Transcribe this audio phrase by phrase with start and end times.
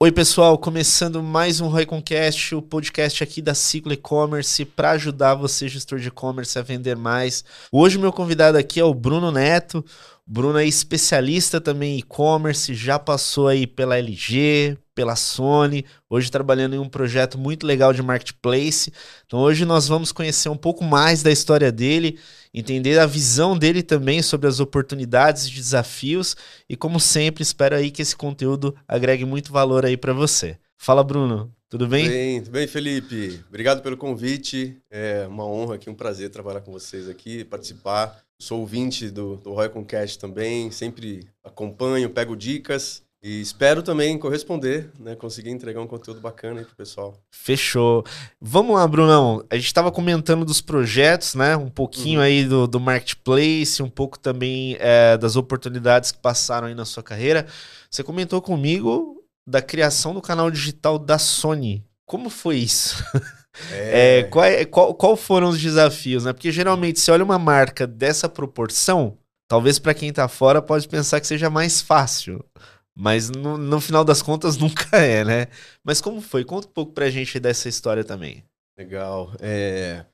[0.00, 5.66] Oi, pessoal, começando mais um Royconcast, o podcast aqui da Ciclo E-Commerce para ajudar você,
[5.66, 7.44] gestor de e-commerce, a vender mais.
[7.72, 9.84] Hoje, meu convidado aqui é o Bruno Neto.
[10.30, 16.74] Bruno é especialista também em e-commerce, já passou aí pela LG, pela Sony, hoje trabalhando
[16.74, 18.92] em um projeto muito legal de marketplace.
[19.24, 22.18] Então hoje nós vamos conhecer um pouco mais da história dele,
[22.52, 26.36] entender a visão dele também sobre as oportunidades e desafios
[26.68, 30.58] e como sempre espero aí que esse conteúdo agregue muito valor aí para você.
[30.76, 32.06] Fala Bruno, tudo bem?
[32.06, 33.40] Bem, tudo bem, Felipe.
[33.48, 34.76] Obrigado pelo convite.
[34.90, 38.27] É uma honra aqui, um prazer trabalhar com vocês aqui, participar.
[38.40, 43.02] Sou ouvinte do, do Roy Concast também, sempre acompanho, pego dicas.
[43.20, 45.16] E espero também corresponder, né?
[45.16, 47.20] Conseguir entregar um conteúdo bacana aí pro pessoal.
[47.32, 48.04] Fechou.
[48.40, 49.44] Vamos lá, Brunão.
[49.50, 51.56] A gente estava comentando dos projetos, né?
[51.56, 52.24] Um pouquinho uhum.
[52.24, 57.02] aí do, do marketplace, um pouco também é, das oportunidades que passaram aí na sua
[57.02, 57.44] carreira.
[57.90, 61.84] Você comentou comigo da criação do canal digital da Sony.
[62.06, 63.02] Como foi isso?
[63.72, 64.18] É.
[64.18, 66.32] É, qual, é, qual, qual, foram os desafios, né?
[66.32, 71.20] Porque geralmente, se olha uma marca dessa proporção, talvez para quem tá fora pode pensar
[71.20, 72.44] que seja mais fácil.
[72.96, 75.46] Mas no, no, final das contas nunca é, né?
[75.84, 76.44] Mas como foi?
[76.44, 78.44] Conta um pouco pra gente dessa história também.
[78.76, 79.32] Legal.
[79.40, 80.04] É...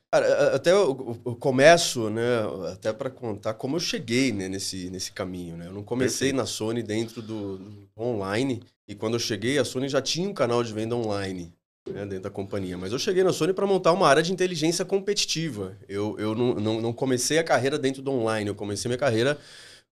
[0.53, 0.95] Até eu,
[1.39, 2.23] começo, né?
[2.71, 5.67] Até para contar como eu cheguei né, nesse, nesse caminho, né?
[5.67, 6.37] Eu não comecei Perfeito.
[6.37, 8.63] na Sony dentro do, do online.
[8.87, 11.53] E quando eu cheguei, a Sony já tinha um canal de venda online
[11.91, 12.77] né, dentro da companhia.
[12.77, 15.77] Mas eu cheguei na Sony para montar uma área de inteligência competitiva.
[15.87, 19.37] Eu, eu não, não, não, comecei a carreira dentro do online, eu comecei minha carreira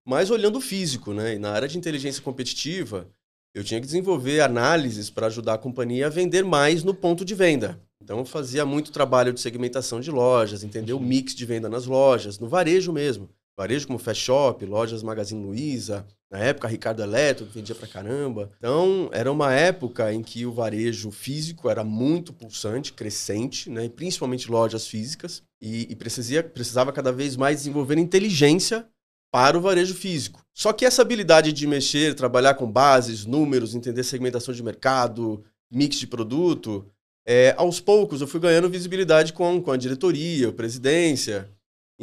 [0.06, 1.14] mais olhando o físico.
[1.14, 1.36] Né?
[1.36, 3.08] E na área de inteligência competitiva,
[3.54, 7.36] eu tinha que desenvolver análises para ajudar a companhia a vender mais no ponto de
[7.36, 7.80] venda.
[8.02, 11.86] Então, eu fazia muito trabalho de segmentação de lojas, entender o mix de venda nas
[11.86, 13.30] lojas, no varejo mesmo.
[13.56, 18.52] Varejo como Fast Shop, lojas Magazine Luiza, na época Ricardo Eletro, vendia pra caramba.
[18.58, 23.88] Então, era uma época em que o varejo físico era muito pulsante, crescente, né?
[23.88, 25.44] Principalmente lojas físicas.
[25.62, 28.84] E, e precisava, precisava cada vez mais desenvolver inteligência
[29.32, 30.44] para o varejo físico.
[30.52, 35.98] Só que essa habilidade de mexer, trabalhar com bases, números, entender segmentação de mercado, mix
[35.98, 36.84] de produto,
[37.28, 41.48] é, aos poucos eu fui ganhando visibilidade com, com a diretoria, a presidência.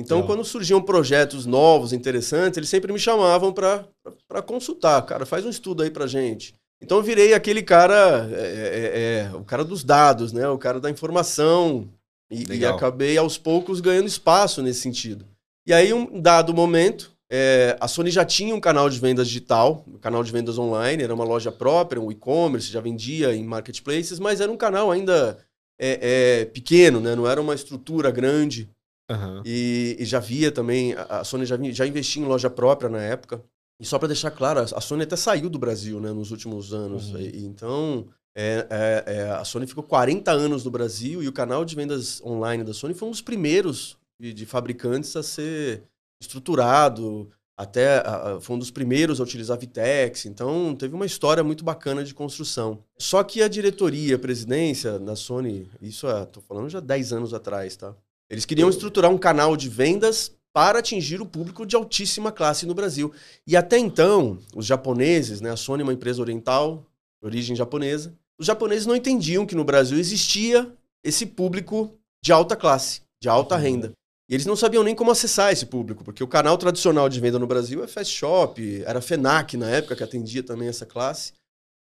[0.01, 5.03] Então, quando surgiam projetos novos, interessantes, eles sempre me chamavam para consultar.
[5.03, 6.55] Cara, faz um estudo aí para gente.
[6.83, 10.49] Então, eu virei aquele cara, é, é, é, o cara dos dados, né?
[10.49, 11.89] O cara da informação.
[12.31, 15.27] E, e, acabei, aos poucos, ganhando espaço nesse sentido.
[15.67, 19.85] E aí, um dado momento, é, a Sony já tinha um canal de vendas digital,
[19.87, 24.19] um canal de vendas online, era uma loja própria, um e-commerce, já vendia em marketplaces,
[24.19, 25.39] mas era um canal ainda
[25.79, 27.15] é, é, pequeno, né?
[27.15, 28.69] Não era uma estrutura grande.
[29.11, 29.43] Uhum.
[29.45, 33.43] E, e, já via também, a Sony já, já investia em loja própria na época.
[33.81, 37.11] E só para deixar claro, a Sony até saiu do Brasil né, nos últimos anos.
[37.11, 37.21] Uhum.
[37.21, 38.07] E, então,
[38.37, 42.23] é, é, é, a Sony ficou 40 anos no Brasil e o canal de vendas
[42.23, 45.83] online da Sony foi um dos primeiros de, de fabricantes a ser
[46.21, 47.31] estruturado.
[47.57, 50.27] Até a, foi um dos primeiros a utilizar Vitex.
[50.27, 52.85] Então, teve uma história muito bacana de construção.
[52.99, 57.77] Só que a diretoria, a presidência da Sony, isso estou falando já 10 anos atrás,
[57.77, 57.95] tá?
[58.31, 62.75] Eles queriam estruturar um canal de vendas para atingir o público de altíssima classe no
[62.75, 63.13] Brasil.
[63.47, 66.87] E até então, os japoneses, né, a Sony é uma empresa oriental,
[67.21, 70.73] de origem japonesa, os japoneses não entendiam que no Brasil existia
[71.05, 71.93] esse público
[72.23, 73.61] de alta classe, de alta uhum.
[73.61, 73.93] renda.
[74.29, 77.39] E eles não sabiam nem como acessar esse público, porque o canal tradicional de venda
[77.39, 81.33] no Brasil é Fast Shop, era FENAC na época que atendia também essa classe.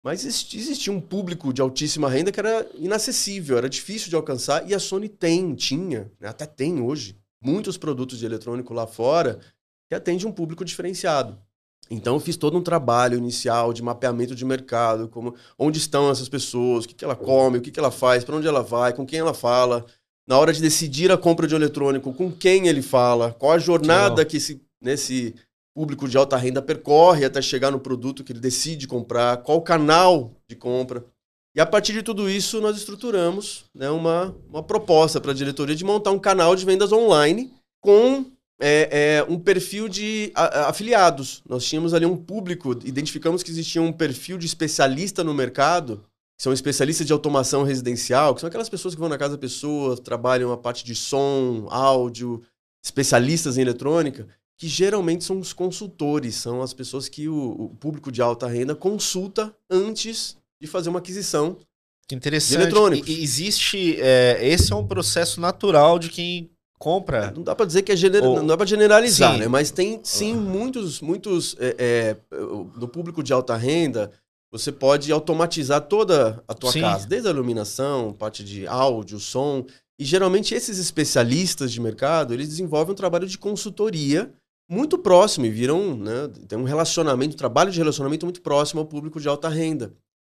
[0.02, 4.74] Mas existia um público de altíssima renda que era inacessível, era difícil de alcançar, e
[4.74, 9.38] a Sony tem, tinha, né, até tem hoje, muitos produtos de eletrônico lá fora
[9.88, 11.38] que atende um público diferenciado.
[11.90, 16.28] Então eu fiz todo um trabalho inicial de mapeamento de mercado, como onde estão essas
[16.28, 18.92] pessoas, o que, que ela come, o que, que ela faz, para onde ela vai,
[18.92, 19.84] com quem ela fala.
[20.26, 23.58] Na hora de decidir a compra de um eletrônico, com quem ele fala, qual a
[23.58, 25.34] jornada que, que esse, nesse
[25.74, 30.34] público de alta renda percorre até chegar no produto que ele decide comprar, qual canal
[30.48, 31.04] de compra.
[31.54, 35.74] E a partir de tudo isso, nós estruturamos né, uma, uma proposta para a diretoria
[35.74, 38.26] de montar um canal de vendas online com
[38.60, 41.42] é, é, um perfil de a, afiliados.
[41.48, 46.04] Nós tínhamos ali um público, identificamos que existia um perfil de especialista no mercado,
[46.36, 49.40] que são especialistas de automação residencial, que são aquelas pessoas que vão na casa da
[49.40, 52.42] pessoa, trabalham a parte de som, áudio,
[52.84, 54.28] especialistas em eletrônica,
[54.60, 58.74] que geralmente são os consultores, são as pessoas que o, o público de alta renda
[58.74, 61.56] consulta antes de fazer uma aquisição
[62.06, 62.58] que interessante.
[62.58, 63.08] de eletrônicos.
[63.08, 67.28] E, existe, é, esse é um processo natural de quem compra.
[67.28, 68.22] É, não dá para dizer que é gener...
[68.22, 68.36] Ou...
[68.36, 69.38] não dá para generalizar, sim.
[69.40, 69.48] né?
[69.48, 72.16] Mas tem sim muitos, muitos é, é,
[72.76, 74.12] no público de alta renda
[74.52, 76.80] você pode automatizar toda a tua Sim.
[76.80, 79.64] casa, desde a iluminação, parte de áudio, som.
[79.98, 84.34] E geralmente esses especialistas de mercado, eles desenvolvem um trabalho de consultoria
[84.70, 88.86] muito próximo e viram, né, tem um relacionamento, um trabalho de relacionamento muito próximo ao
[88.86, 89.92] público de alta renda.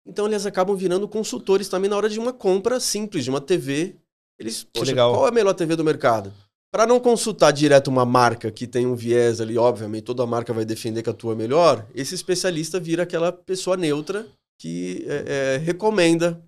[0.06, 3.96] Então eles acabam virando consultores também na hora de uma compra simples de uma TV.
[4.38, 5.12] Eles, poxa, legal.
[5.12, 6.32] qual é a melhor TV do mercado?
[6.72, 10.64] Para não consultar direto uma marca que tem um viés ali, obviamente, toda marca vai
[10.64, 14.26] defender que a tua é melhor, esse especialista vira aquela pessoa neutra
[14.58, 16.42] que é, é, recomenda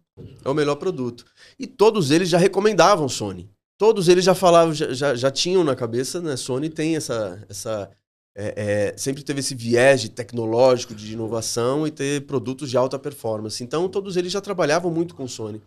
[0.44, 1.24] é o melhor produto.
[1.58, 3.50] E todos eles já recomendavam Sony.
[3.78, 6.36] Todos eles já falavam, já, já, já tinham na cabeça, né?
[6.36, 7.44] Sony tem essa.
[7.48, 7.90] essa
[8.36, 12.98] é, é, sempre teve esse viés de tecnológico, de inovação e ter produtos de alta
[12.98, 13.62] performance.
[13.62, 15.62] Então, todos eles já trabalhavam muito com Sony.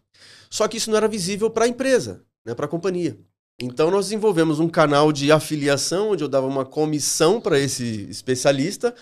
[0.49, 3.17] Só que isso não era visível para a empresa, né, para a companhia.
[3.59, 8.93] Então, nós desenvolvemos um canal de afiliação, onde eu dava uma comissão para esse especialista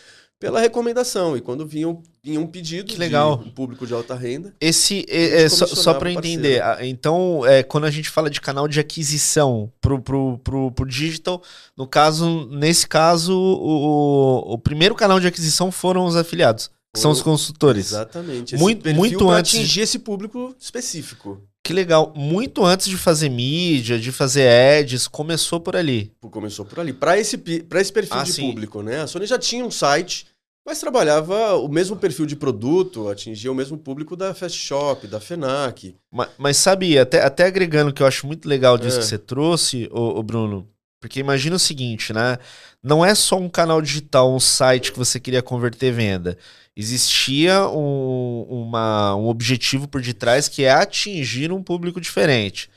[0.45, 1.35] pela recomendação.
[1.35, 3.37] E quando vinha, um- vinha um pedido Que legal.
[3.37, 7.63] de um público de alta renda, Esse é, é, só, só para entender, então é,
[7.63, 11.41] quando a gente fala de canal de aquisição pro, pro, pro, pro digital,
[11.75, 17.09] no caso, nesse caso, o, o primeiro canal de aquisição foram os afiliados, que são
[17.09, 17.87] os consultores.
[17.87, 18.55] Exatamente.
[18.55, 21.41] Muito- muito antes atingir esse público específico.
[21.63, 22.13] Que legal.
[22.15, 26.11] Muito antes de fazer mídia, de fazer ads, começou por ali.
[26.29, 26.93] Começou por ali.
[26.93, 28.47] Para esse, pra esse perfil Ah, de sim.
[28.47, 29.01] público, né?
[29.01, 30.27] A Sony já tinha um site,
[30.65, 35.19] mas trabalhava o mesmo perfil de produto, atingia o mesmo público da Fast Shop, da
[35.19, 35.95] FENAC.
[36.11, 38.99] Ma- Mas, sabe, até, até agregando que eu acho muito legal disso É.
[39.01, 40.67] que você trouxe, ô, ô Bruno,
[40.99, 42.37] porque imagina o seguinte, né?
[42.81, 46.35] Não é só um canal digital, um site que você queria converter venda.
[46.75, 52.69] Existia um, uma- um objetivo por detrás que é atingir um público diferente.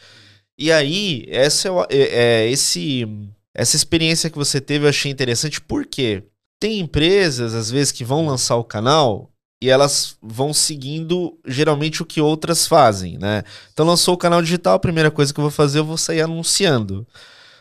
[0.58, 3.06] E aí, essa, é, é- é esse,
[3.55, 6.23] essa experiência que você teve eu achei interessante, porque
[6.60, 9.31] tem empresas, às vezes, que vão lançar o canal
[9.62, 13.43] e elas vão seguindo geralmente o que outras fazem, né?
[13.72, 16.20] Então lançou o canal digital, a primeira coisa que eu vou fazer, eu vou sair
[16.20, 17.06] anunciando.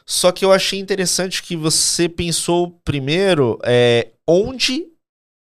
[0.06, 4.88] Só que eu achei interessante que você pensou primeiro é, onde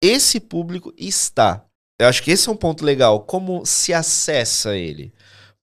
[0.01, 1.65] esse público está.
[1.99, 3.21] Eu acho que esse é um ponto legal.
[3.21, 5.13] Como se acessa ele?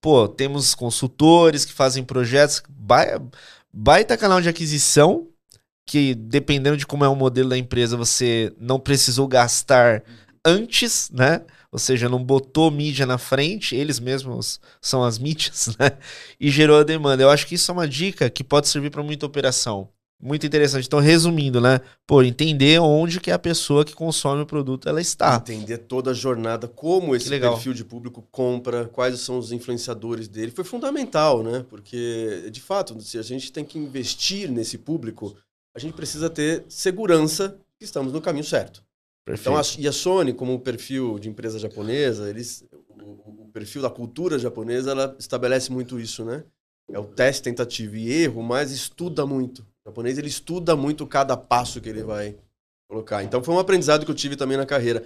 [0.01, 3.19] Pô, temos consultores que fazem projetos, bai-
[3.71, 5.27] baita canal de aquisição,
[5.89, 10.03] que dependendo de como é o modelo da empresa, você não precisou gastar
[10.45, 11.41] antes, né?
[11.71, 15.91] Ou seja, não botou mídia na frente, eles mesmos são as mídias, né?
[16.39, 17.23] E gerou a demanda.
[17.23, 19.89] Eu acho que isso é uma dica que pode servir para muita operação.
[20.21, 20.85] Muito interessante.
[20.85, 21.79] Então, resumindo, né?
[22.05, 25.37] Pô, entender onde que a pessoa que consome o produto ela está.
[25.37, 30.51] Entender toda a jornada, como esse perfil de público compra, quais são os influenciadores dele.
[30.51, 31.65] Foi fundamental, né?
[31.69, 35.35] Porque, de fato, se a gente tem que investir nesse público,
[35.79, 38.83] a gente precisa ter segurança que estamos no caminho certo.
[39.25, 39.49] Perfeito.
[39.49, 42.65] Então, a, e a Sony, como perfil de empresa japonesa, eles,
[43.01, 46.43] o, o perfil da cultura japonesa, ela estabelece muito isso, né?
[46.91, 49.59] É o teste, tentativa e erro, mas estuda muito.
[49.61, 52.35] O japonês, ele estuda muito cada passo que ele vai
[52.89, 53.23] colocar.
[53.23, 55.03] Então, foi um aprendizado que eu tive também na carreira.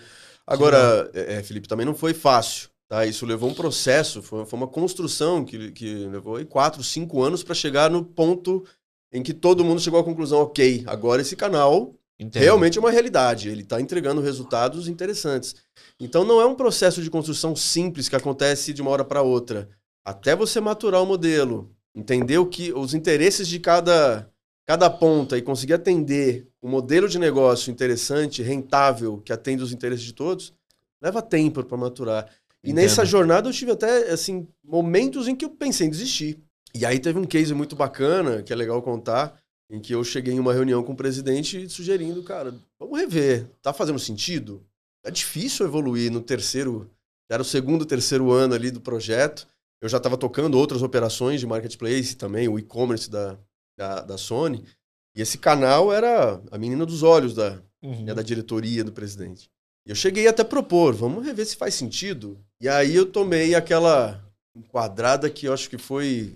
[0.48, 3.06] Agora, é, é, Felipe, também não foi fácil, tá?
[3.06, 7.44] Isso levou um processo, foi, foi uma construção que, que levou aí quatro, cinco anos
[7.44, 8.66] para chegar no ponto
[9.14, 12.42] em que todo mundo chegou à conclusão, ok, agora esse canal Entendo.
[12.42, 13.48] realmente é uma realidade.
[13.48, 15.56] Ele está entregando resultados interessantes.
[16.00, 19.70] Então não é um processo de construção simples que acontece de uma hora para outra.
[20.04, 24.28] Até você maturar o modelo, entender o que os interesses de cada
[24.66, 30.06] cada ponta e conseguir atender um modelo de negócio interessante, rentável, que atende os interesses
[30.06, 30.54] de todos,
[31.02, 32.30] leva tempo para maturar.
[32.64, 32.76] E Entendo.
[32.76, 36.42] nessa jornada eu tive até assim momentos em que eu pensei em desistir.
[36.76, 39.40] E aí teve um case muito bacana, que é legal contar,
[39.70, 43.72] em que eu cheguei em uma reunião com o presidente sugerindo, cara, vamos rever, tá
[43.74, 44.64] fazendo sentido?
[45.06, 46.90] É difícil evoluir no terceiro,
[47.30, 49.48] era o segundo, terceiro ano ali do projeto.
[49.82, 53.38] Eu já estava tocando outras operações de marketplace também, o e-commerce da,
[53.78, 54.64] da, da Sony.
[55.16, 58.06] E esse canal era a menina dos olhos da, Uhum.
[58.06, 59.50] né, da diretoria do presidente.
[59.86, 62.40] E eu cheguei até a propor, vamos rever se faz sentido.
[62.62, 64.24] E aí eu tomei aquela
[64.56, 66.34] enquadrada que eu acho que foi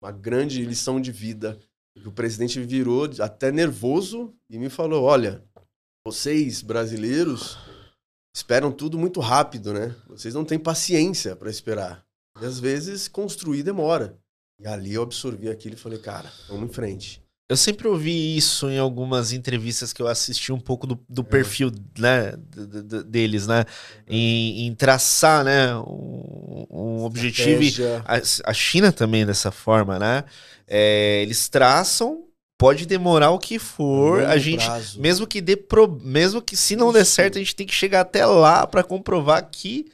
[0.00, 1.58] uma grande lição de vida.
[2.04, 5.44] O presidente virou até nervoso e me falou: olha,
[6.06, 7.58] vocês brasileiros
[8.34, 9.94] esperam tudo muito rápido, né?
[10.06, 12.06] Vocês não têm paciência para esperar.
[12.40, 14.18] E às vezes construir demora.
[14.60, 17.22] E ali eu absorvi aquilo e falei, cara, vamos em frente.
[17.50, 20.98] Eu sempre ouvi isso em algumas entrevistas que eu assisti um pouco do, É.
[21.08, 22.34] do perfil né,
[23.06, 23.64] deles, né?
[24.06, 27.62] Em, em traçar né, um, um objetivo.
[28.04, 30.24] A, a China também dessa forma, né?
[30.66, 32.24] É, eles traçam
[32.58, 35.00] pode demorar o que for, a gente, prazo.
[35.00, 37.12] mesmo que dê pro, mesmo que se não der Isso.
[37.12, 39.86] certo, a gente tem que chegar até lá pra comprovar que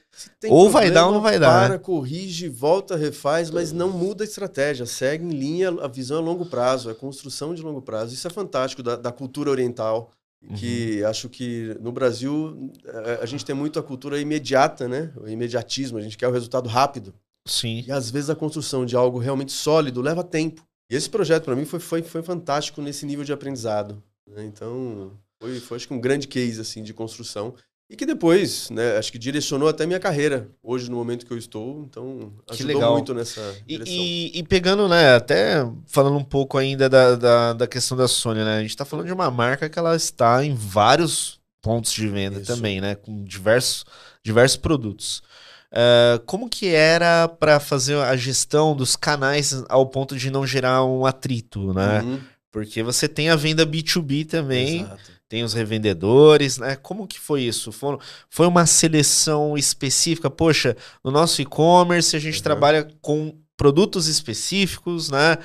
[0.48, 4.26] Ou vai dar ou não vai dar, Para, corrige, volta, refaz, mas não muda a
[4.26, 4.86] estratégia.
[4.86, 8.14] Segue em linha a visão a longo prazo, a construção de longo prazo.
[8.14, 10.10] Isso é fantástico da, da cultura oriental.
[10.56, 11.08] Que Uhum.
[11.08, 15.10] acho que no Brasil eh, a gente tem muito a cultura imediata, né?
[15.16, 17.14] O imediatismo, a gente quer o resultado rápido.
[17.46, 17.82] sim.
[17.86, 20.62] E às vezes a construção de algo realmente sólido leva tempo.
[20.90, 24.02] E esse projeto para mim foi, foi, foi fantástico nesse nível de aprendizado.
[24.28, 24.44] né?
[24.44, 27.54] Então foi, foi acho que um grande case assim de construção
[27.90, 31.38] e que depois, né, acho que direcionou até minha carreira hoje no momento que eu
[31.38, 31.84] estou.
[31.84, 33.94] Então Que ajudou muito nessa E, direção.
[33.94, 38.40] e- e pegando, né, até falando um pouco ainda da, da, da questão da Sony,
[38.42, 38.58] né?
[38.58, 42.40] A gente tá falando de uma marca que ela está em vários pontos de venda
[42.40, 42.54] Isso.
[42.54, 42.94] também, né?
[42.94, 43.84] Com diversos,
[44.22, 45.22] diversos produtos.
[45.72, 50.84] Eh, como que era para fazer a gestão dos canais ao ponto de não gerar
[50.84, 52.00] um atrito, né?
[52.02, 52.20] Uhum,
[52.52, 55.10] Porque você tem a venda B2B também, exato.
[55.34, 56.76] Tem os revendedores, né?
[56.76, 57.72] Como que foi isso?
[57.72, 57.98] Foi,
[58.30, 60.30] foi uma seleção específica?
[60.30, 62.42] Poxa, no nosso e-commerce a gente Uhum.
[62.44, 65.38] trabalha com produtos específicos, né?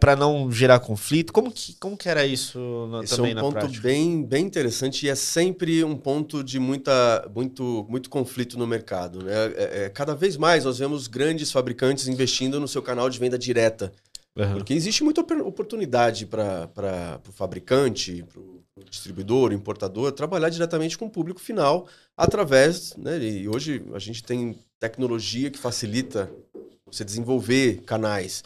[0.00, 1.32] para não gerar conflito.
[1.32, 3.82] Como que, como que era isso no- Esse também é um na ponto prática?
[3.86, 9.22] bem, bem interessante e é sempre um ponto de muita, muito, muito conflito no mercado.
[9.22, 9.32] Né?
[9.56, 13.38] É- é, cada vez mais nós vemos grandes fabricantes investindo no seu canal de venda
[13.38, 13.92] direta.
[14.36, 14.54] Aham.
[14.54, 21.06] Porque existe muita opor- oportunidade para o fabricante, para o distribuidor, importador, trabalhar diretamente com
[21.06, 22.94] o público final através.
[22.96, 26.30] Né, e hoje a gente tem tecnologia que facilita
[26.86, 28.42] você desenvolver canais.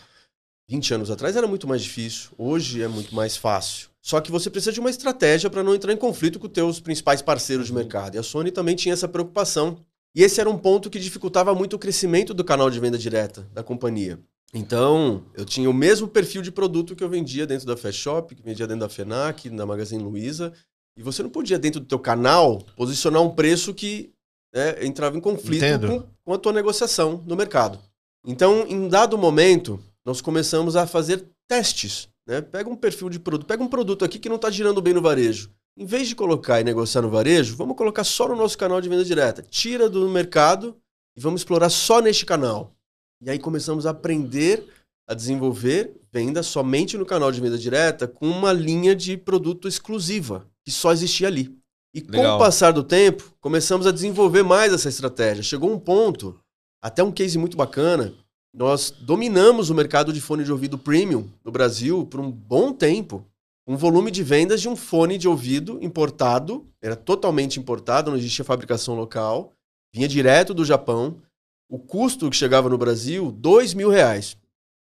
[0.69, 3.89] 20 anos atrás era muito mais difícil, hoje é muito mais fácil.
[4.03, 6.81] Só que você precisa de uma estratégia para não entrar em conflito com os teus
[6.81, 8.15] principais parceiros de mercado.
[8.15, 9.79] E a Sony também tinha essa preocupação.
[10.15, 13.47] E esse era um ponto que dificultava muito o crescimento do canal de venda direta
[13.53, 14.19] da companhia.
[14.53, 18.35] Então, eu tinha o mesmo perfil de produto que eu vendia dentro da Fast Shop,
[18.35, 20.53] que vendia dentro da FENAC, da Magazine Luiza.
[20.97, 24.13] E você não podia, dentro do teu canal, posicionar um preço que
[24.55, 27.79] né, entrava em conflito com, com a tua negociação no mercado.
[28.27, 32.09] Então, em dado momento, nós começamos a fazer testes.
[32.27, 32.41] Né?
[32.41, 35.03] Pega um perfil de produto, pega um produto aqui que não está girando bem no
[35.03, 35.51] varejo.
[35.77, 38.89] Em vez de colocar e negociar no varejo, vamos colocar só no nosso canal de
[38.89, 39.43] venda direta.
[39.43, 40.77] Tira do mercado
[41.17, 42.75] e vamos explorar só neste canal.
[43.21, 44.65] E aí começamos a aprender
[45.09, 50.47] a desenvolver venda somente no canal de venda direta com uma linha de produto exclusiva,
[50.65, 51.57] que só existia ali.
[51.95, 52.37] E com Legal.
[52.37, 55.43] o passar do tempo, começamos a desenvolver mais essa estratégia.
[55.43, 56.39] Chegou um ponto,
[56.83, 58.15] até um case muito bacana,
[58.55, 63.25] nós dominamos o mercado de fone de ouvido premium no Brasil por um bom tempo.
[63.67, 68.45] Um volume de vendas de um fone de ouvido importado, era totalmente importado, não existia
[68.45, 69.53] fabricação local,
[69.95, 71.21] vinha direto do Japão.
[71.69, 74.37] O custo que chegava no Brasil, dois mil reais.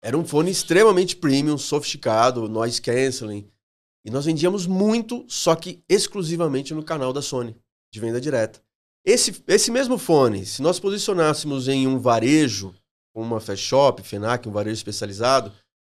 [0.01, 3.49] Era um fone extremamente premium, sofisticado, noise canceling.
[4.05, 7.53] E nós vendíamos muito, só que exclusivamente no canal da Sony,
[7.91, 8.61] de venda direta.
[9.05, 12.73] Esse, esse mesmo fone, se nós posicionássemos em um varejo,
[13.13, 15.51] uma Fast Shop, FENAC, um varejo especializado,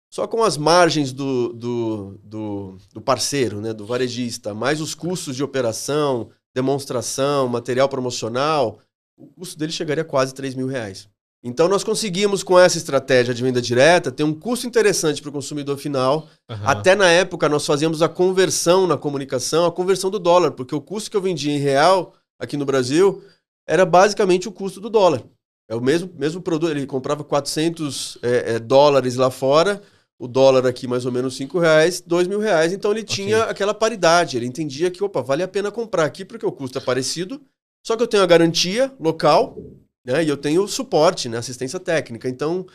[0.10, 5.36] só com as margens do, do, do, do parceiro, né, do varejista, mais os custos
[5.36, 8.80] de operação, demonstração, material promocional,
[9.18, 11.10] o custo dele chegaria a quase 3 mil reais.
[11.44, 15.34] Então nós conseguimos, com essa estratégia de venda direta, ter um custo interessante para o
[15.34, 16.28] consumidor final.
[16.50, 16.66] Aham.
[16.66, 20.82] Até na época nós fazíamos a conversão na comunicação, a conversão do dólar, porque o
[20.82, 23.24] custo que eu vendia em real aqui no Brasil
[23.68, 25.24] era basicamente o custo do dólar.
[25.70, 29.82] É o mesmo, mesmo produto, ele comprava 400 é, é, dólares lá fora,
[30.18, 33.74] o dólar aqui mais ou menos 5 reais, 2 mil reais, então ele tinha aquela
[33.74, 37.42] paridade, ele entendia que, opa, vale a pena comprar aqui porque o custo é parecido,
[37.88, 39.58] só que eu tenho a garantia local,
[40.06, 42.66] né, e eu tenho suporte, né, assistência técnica, então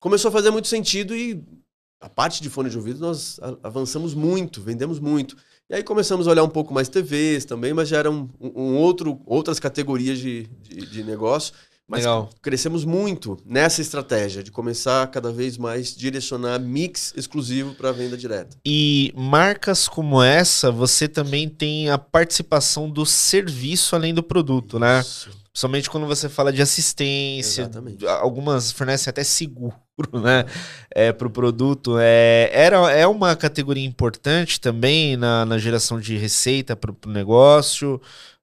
[0.00, 1.44] começou a fazer muito sentido e
[2.00, 5.36] a parte de fone de ouvido nós avançamos muito, vendemos muito.
[5.68, 8.76] E aí começamos a olhar um pouco mais TVs também, mas já eram um, um
[8.78, 11.52] outro, outras categorias de, de, de negócio.
[11.88, 12.30] Mas Legal.
[12.40, 18.16] crescemos muito nessa estratégia de começar a cada vez mais direcionar mix exclusivo para venda
[18.16, 18.56] direta.
[18.64, 25.00] E marcas como essa, você também tem a participação do serviço além do produto, né?
[25.00, 25.42] Isso.
[25.52, 27.62] Principalmente quando você fala de assistência.
[27.62, 28.06] Exatamente.
[28.06, 29.76] Algumas fornecem até seguro,
[30.14, 30.46] né?
[30.90, 31.98] É, para o produto.
[31.98, 38.00] É, era, é uma categoria importante também na, na geração de receita para o negócio.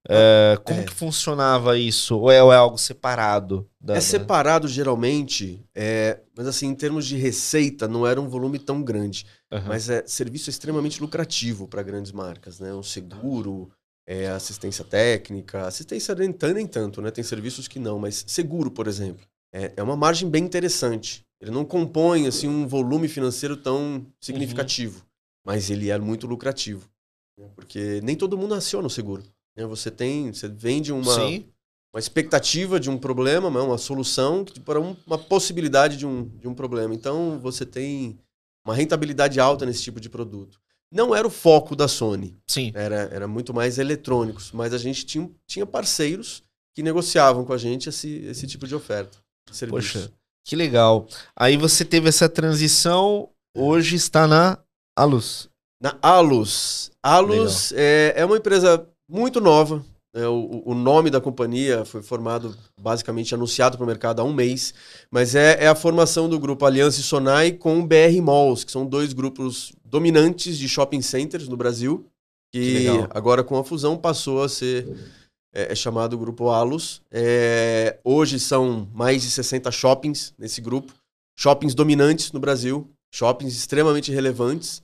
[0.08, 0.84] É, como é.
[0.84, 2.18] que funcionava isso?
[2.18, 3.70] Ou é, ou é algo separado?
[3.80, 8.60] da- É separado geralmente, é, mas assim, em termos de receita, não era um volume
[8.60, 9.26] tão grande.
[9.52, 9.68] Aham.
[9.68, 12.74] Mas é serviço extremamente lucrativo para grandes marcas, né?
[12.74, 13.70] Um seguro,
[14.08, 17.12] é, assistência técnica, assistência nem, tan- nem tanto, né?
[17.12, 21.26] Tem serviços que não, mas seguro, por exemplo, é, é uma margem bem interessante.
[21.42, 25.06] Ele não compõe assim um volume financeiro tão significativo.
[25.46, 26.90] mas ele é muito lucrativo.
[27.38, 27.48] Né?
[27.56, 29.24] Porque nem todo mundo aciona o seguro.
[29.60, 29.66] Né?
[29.66, 31.46] Você tem, você vende uma, Sim.
[31.94, 33.60] uma expectativa de um problema, né?
[33.60, 36.94] uma solução para um, uma possibilidade de um, de um problema.
[36.96, 38.18] Então você tem
[38.66, 40.60] uma rentabilidade alta nesse tipo de produto.
[40.92, 42.72] Não era o foco da Sony, Sim.
[42.74, 46.42] era, era muito mais eletrônicos, mas a gente tinha, tinha parceiros
[46.74, 49.18] que negociavam com a gente esse, esse tipo de oferta.
[49.52, 49.68] de.
[49.68, 50.12] Poxa,
[50.44, 51.08] que legal.
[51.36, 54.58] Aí você teve essa transição, hoje está na
[54.98, 55.48] Alus.
[55.80, 56.92] Na Alus.
[57.04, 59.84] Alus é, é uma empresa muito nova.
[60.14, 60.28] né?
[60.28, 64.74] o, o nome da companhia foi formado, basicamente anunciado para o mercado há um mês,
[65.10, 68.72] mas é, é a formação do grupo Aliança e Sonai com o BR Malls, que
[68.72, 72.06] são dois grupos dominantes de shopping centers no Brasil,
[72.54, 74.88] Que que, agora com a fusão passou a ser
[75.54, 77.02] é, é chamado Grupo Alus.
[77.12, 80.94] É, hoje são mais de 60 shoppings nesse grupo,
[81.38, 84.84] shoppings dominantes no Brasil, shoppings extremamente relevantes.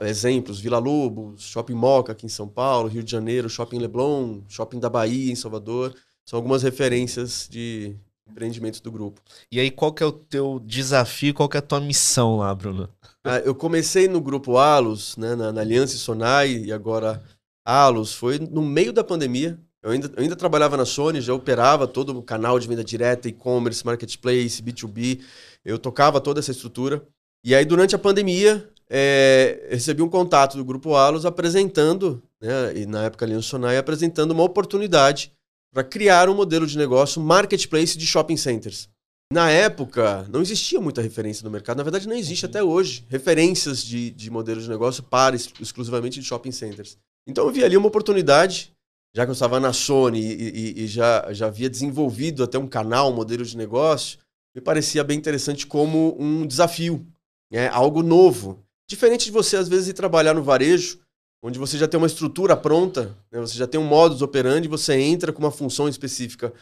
[0.00, 4.78] Exemplos, Vila Lobos, Shopping Moca aqui em São Paulo, Rio de Janeiro, Shopping Leblon, Shopping
[4.78, 5.94] da Bahia em Salvador.
[6.24, 7.96] São algumas referências de
[8.30, 9.20] empreendimentos do grupo.
[9.50, 12.54] E aí, qual que é o teu desafio, qual que é a tua missão lá,
[12.54, 12.88] Bruno?
[13.24, 17.22] Ah, eu comecei no grupo Alus, né, na, na Aliança e Sonai, e agora
[17.64, 18.14] Alus.
[18.14, 19.58] Foi no meio da pandemia.
[19.82, 23.28] Eu ainda, eu ainda trabalhava na Sony, já operava todo o canal de venda direta,
[23.28, 25.22] e-commerce, marketplace, B2B.
[25.64, 27.02] Eu tocava toda essa estrutura.
[27.42, 32.86] E aí, durante a pandemia, é, recebi um contato do grupo Alus apresentando, né, e
[32.86, 35.32] na época Aliança e Sonai, apresentando uma oportunidade
[35.72, 38.88] para criar um modelo de negócio marketplace de shopping centers.
[39.32, 41.76] Na época, não existia muita referência no mercado.
[41.76, 46.18] Na verdade, não existe até hoje referências de, de modelo de negócio para ex- exclusivamente
[46.18, 46.98] de shopping centers.
[47.28, 48.72] Então, eu vi ali uma oportunidade,
[49.14, 52.66] já que eu estava na Sony e, e- e já, já havia desenvolvido até um
[52.66, 54.18] canal, um modelo de negócio,
[54.52, 57.06] me parecia bem interessante como um desafio,
[57.52, 57.68] né?
[57.68, 58.58] algo novo.
[58.90, 60.98] Diferente de você, às vezes, ir trabalhar no varejo,
[61.44, 63.38] onde você já tem uma estrutura pronta, né?
[63.38, 66.52] você já tem um modus operandi, você entra com uma função específica.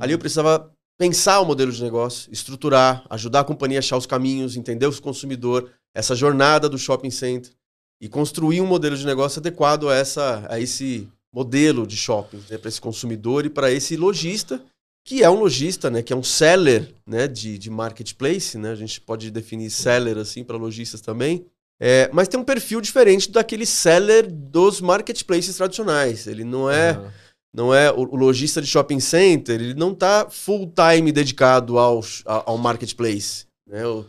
[0.00, 4.06] Ali eu precisava pensar o modelo de negócio, estruturar, ajudar a companhia a achar os
[4.06, 7.52] caminhos, entender o consumidor, essa jornada do shopping center
[8.00, 12.56] e construir um modelo de negócio adequado a, essa, a esse modelo de shopping, né,
[12.56, 14.58] para esse consumidor e para esse lojista,
[15.06, 18.74] que é um lojista, né, que é um seller né, de, de marketplace, né, a
[18.74, 21.44] gente pode definir seller assim para lojistas também,
[21.80, 26.26] é, mas tem um perfil diferente daquele seller dos marketplaces tradicionais.
[26.26, 27.12] Ele não é Aham.
[27.54, 32.00] não é o, o lojista de shopping center, ele não está full time dedicado ao,
[32.24, 33.46] ao marketplace.
[33.66, 33.86] Né?
[33.86, 34.04] O-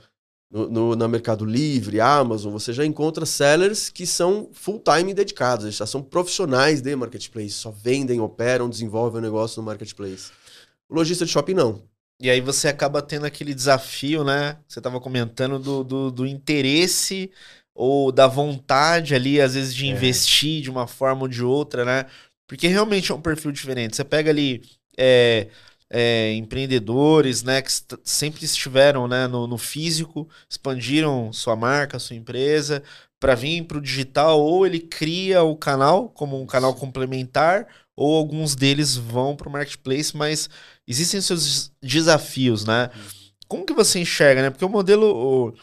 [0.52, 5.66] no, no- na Mercado Livre, Amazon, você já encontra sellers que são full time dedicados,
[5.66, 10.32] eles já são profissionais de marketplace, só vendem, operam, desenvolvem o negócio no marketplace.
[10.88, 11.82] O lojista de shopping não.
[12.20, 14.58] E aí você acaba tendo aquele desafio, né?
[14.68, 17.30] Você estava comentando do, do, do interesse
[17.74, 19.90] ou da vontade ali, às vezes, de É.
[19.90, 22.06] investir de uma forma ou de outra, né?
[22.48, 23.96] Porque realmente é um perfil diferente.
[23.96, 24.62] Você pega ali
[24.98, 25.50] é,
[25.90, 27.62] é, empreendedores, né?
[27.62, 27.72] Que
[28.04, 32.82] sempre estiveram né, no, no físico, expandiram sua marca, sua empresa,
[33.20, 38.16] para vir para o digital, ou ele cria o canal como um canal complementar, ou
[38.16, 40.50] alguns deles vão para o marketplace, mas
[40.88, 42.90] existem seus des- desafios, né?
[43.48, 44.50] Como que você enxerga, né?
[44.50, 45.54] Porque o modelo,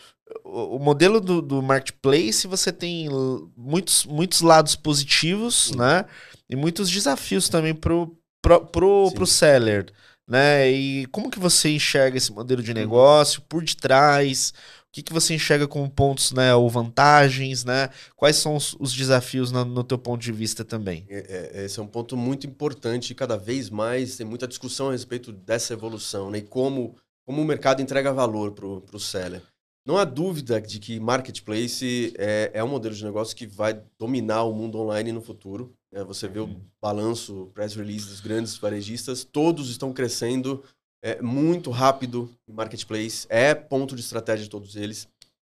[0.45, 3.09] o, o- modelo do, do marketplace, você tem
[3.57, 5.77] muitos, muitos lados positivos, Sim.
[5.77, 6.05] né?
[6.49, 9.15] E muitos desafios também pro, pro, pro, Sim.
[9.15, 9.87] pro seller,
[10.29, 10.71] né?
[10.71, 14.53] E como que você enxerga esse modelo de negócio por detrás?
[14.93, 16.55] O que, que você enxerga como pontos, né?
[16.55, 17.89] Ou vantagens, né?
[18.15, 21.07] Quais são os, os desafios na- no teu ponto de vista também?
[21.09, 24.91] É- é- esse é um ponto muito importante e cada vez mais tem muita discussão
[24.91, 26.39] a respeito dessa evolução né?
[26.39, 29.41] e como, como o mercado entrega valor para o seller.
[29.87, 34.43] Não há dúvida de que marketplace é, é um modelo de negócio que vai dominar
[34.43, 35.75] o mundo online no futuro.
[35.91, 36.05] né?
[36.05, 40.63] Você vê o balanço, press release dos grandes varejistas, todos estão crescendo
[41.03, 45.09] é, muito rápido em marketplace, é ponto de estratégia de todos eles.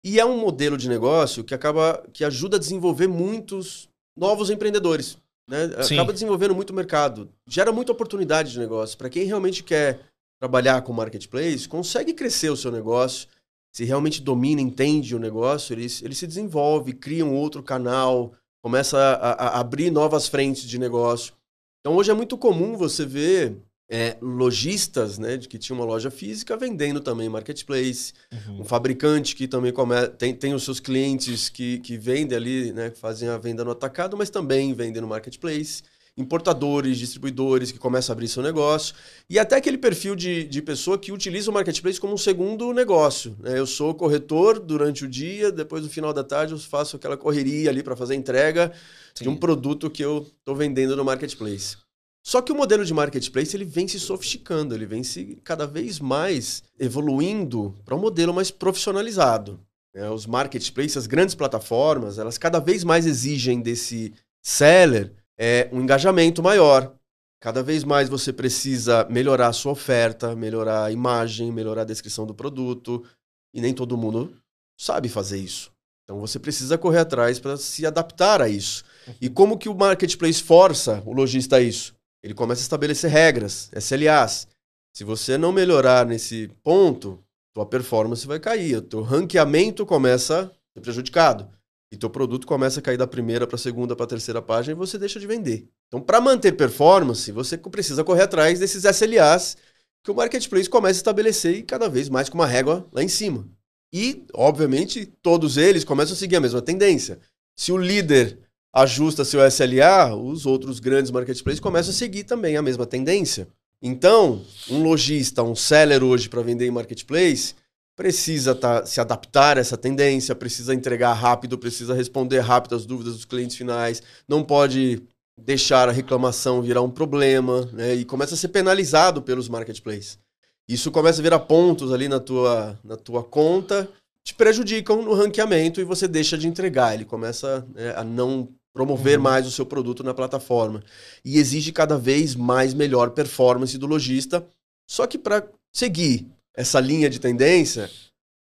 [0.03, 5.17] E é um modelo de negócio que acaba que ajuda a desenvolver muitos novos empreendedores
[5.47, 5.65] né?
[5.77, 7.29] Acaba desenvolvendo muito mercado.
[7.47, 8.97] Gera muita oportunidade de negócio.
[8.97, 9.99] Para quem realmente quer
[10.39, 13.27] trabalhar com marketplace, consegue crescer o seu negócio.
[13.73, 18.97] Se realmente domina, entende o negócio, ele, ele se desenvolve, cria um outro canal, começa
[18.97, 21.33] a, a abrir novas frentes de negócio.
[21.81, 23.57] Então hoje é muito comum você ver
[23.89, 28.13] é, lojistas né, de que tinha uma loja física vendendo também marketplace
[28.59, 32.89] um fabricante que também come- tem, tem os seus clientes que, que vendem ali, né,
[32.89, 35.83] que fazem a venda no atacado, mas também vendem no marketplace.
[36.17, 38.95] importadores, distribuidores que começam a abrir seu negócio,
[39.29, 43.35] e até aquele perfil de, de pessoa que utiliza o marketplace como um segundo negócio.
[43.39, 43.59] Né?
[43.59, 47.69] Eu sou corretor durante o dia, depois no final da tarde eu faço aquela correria
[47.69, 48.71] ali para fazer entrega
[49.13, 49.25] Sim.
[49.25, 51.75] de um produto que eu estou vendendo no marketplace.
[52.25, 55.99] Só que o modelo de marketplace ele vem se sofisticando, ele vem se cada vez
[55.99, 59.59] mais evoluindo para um modelo mais profissionalizado.
[59.93, 64.11] É, os marketplaces, as grandes plataformas, elas cada vez mais exigem desse
[64.41, 66.95] seller é, um engajamento maior.
[67.39, 72.25] Cada vez mais você precisa melhorar a sua oferta, melhorar a imagem, melhorar a descrição
[72.25, 73.05] do produto.
[73.53, 74.35] E nem todo mundo
[74.75, 75.71] sabe fazer isso.
[76.03, 78.83] Então você precisa correr atrás para se adaptar a isso.
[79.21, 81.94] E como que o marketplace força o lojista a isso?
[82.25, 84.47] Ele começa a estabelecer regras, SLAs.
[84.91, 90.81] Se você não melhorar nesse ponto, tua performance vai cair, teu ranqueamento começa a ser
[90.81, 91.47] prejudicado.
[91.93, 94.71] E teu produto começa a cair da primeira para a segunda para a terceira página
[94.71, 95.69] e você deixa de vender.
[95.87, 99.55] Então, para manter performance, você precisa correr atrás desses SLAs
[100.03, 103.07] que o marketplace começa a estabelecer e cada vez mais com uma régua lá em
[103.07, 103.47] cima.
[103.93, 107.19] E, obviamente, todos eles começam a seguir a mesma tendência.
[107.55, 108.39] Se o líder
[108.75, 113.47] ajusta seu SLA, os outros grandes marketplaces começam a seguir também a mesma tendência.
[113.81, 117.55] Então, um lojista, um seller hoje para vender em marketplace,
[117.95, 123.13] precisa tá, se adaptar a essa tendência, precisa entregar rápido, precisa responder rápido às dúvidas
[123.13, 125.01] dos clientes finais, não pode
[125.37, 127.95] deixar a reclamação virar um problema, né?
[127.95, 130.19] E começa a ser penalizado pelos marketplaces.
[130.67, 133.87] Isso começa a virar pontos ali na tua, na tua conta,
[134.23, 136.93] te prejudicam no ranqueamento e você deixa de entregar.
[136.93, 139.23] Ele começa né, a não promover uhum.
[139.23, 140.83] mais o seu produto na plataforma.
[141.23, 144.45] E exige cada vez mais melhor performance do lojista.
[144.85, 147.89] Só que para seguir essa linha de tendência,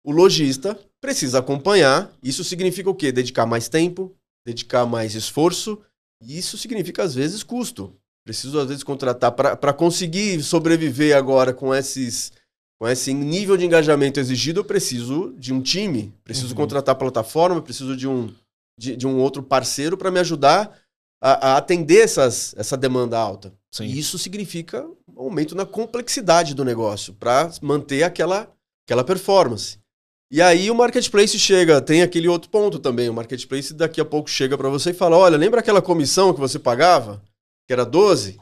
[0.03, 2.11] o lojista precisa acompanhar.
[2.23, 3.11] Isso significa o quê?
[3.11, 5.79] Dedicar mais tempo, dedicar mais esforço.
[6.19, 7.95] E isso significa, às vezes, custo.
[8.25, 12.31] Preciso, às vezes, contratar para conseguir sobreviver agora com esses.
[12.77, 16.55] Com esse nível de engajamento exigido, eu preciso de um time, preciso uhum.
[16.55, 18.29] contratar plataforma, preciso de um,
[18.77, 20.77] de, de um outro parceiro para me ajudar
[21.21, 23.53] a, a, atender essas, essa demanda alta.
[23.71, 23.85] Sim.
[23.85, 28.51] E isso significa um aumento na complexidade do negócio para manter aquela,
[28.85, 29.79] aquela performance.
[30.31, 33.09] E aí o marketplace chega, tem aquele outro ponto também.
[33.09, 36.39] O marketplace daqui a pouco chega para você e fala: olha, lembra aquela comissão que
[36.39, 37.21] você pagava,
[37.67, 38.37] que era 12?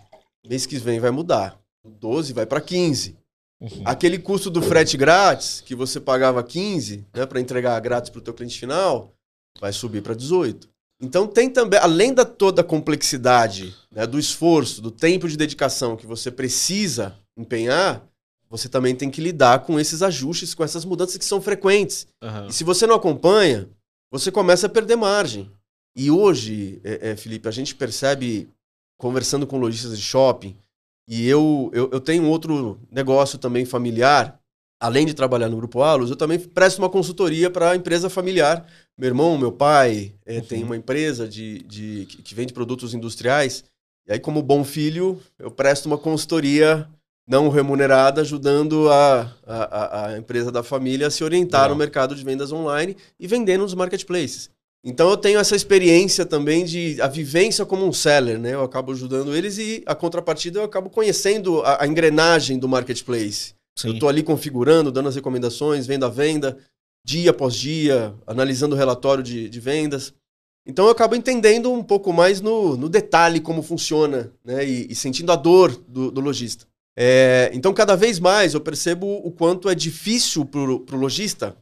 [0.48, 1.60] Mês que vem vai mudar.
[1.86, 3.18] 12 vai para 15.
[3.62, 3.84] Uhum.
[3.86, 8.22] Aquele custo do frete grátis, que você pagava 15 né, para entregar grátis para o
[8.22, 9.14] teu cliente final,
[9.60, 10.70] vai subir para 18.
[11.02, 15.98] Então tem também, além da toda a complexidade, né, do esforço, do tempo de dedicação
[15.98, 18.08] que você precisa empenhar,
[18.50, 22.08] você também tem que lidar com esses ajustes, com essas mudanças que são frequentes.
[22.22, 22.48] Uhum.
[22.48, 23.68] E se você não acompanha,
[24.12, 25.52] você começa a perder margem.
[25.96, 28.50] E hoje, é, é, Felipe, a gente percebe,
[28.98, 30.56] conversando com lojistas de shopping,
[31.08, 34.40] e eu, eu, eu tenho outro negócio também familiar,
[34.84, 38.68] além de trabalhar no Grupo Alus, eu também presto uma consultoria para a empresa familiar.
[38.98, 40.42] Meu irmão, meu pai, é, uhum.
[40.42, 43.64] tem uma empresa de, de, que vende produtos industriais.
[44.06, 46.86] E aí, como bom filho, eu presto uma consultoria
[47.26, 52.22] não remunerada, ajudando a, a, a empresa da família a se orientar no mercado de
[52.22, 54.50] vendas online e vendendo nos marketplaces.
[54.84, 58.54] Então eu tenho essa experiência também de a vivência como um seller, né?
[58.54, 63.54] Eu acabo ajudando eles e a contrapartida eu acabo conhecendo a, a engrenagem do marketplace.
[63.78, 63.90] Sim.
[63.90, 66.58] Eu estou ali configurando, dando as recomendações, vendo a venda,
[67.06, 70.14] dia após dia, analisando o relatório de, de vendas.
[70.66, 74.66] Então eu acabo entendendo um pouco mais no, no detalhe como funciona, né?
[74.66, 76.66] E, e sentindo a dor do, do lojista.
[76.96, 81.58] É, então, cada vez mais eu percebo o quanto é difícil para o lojista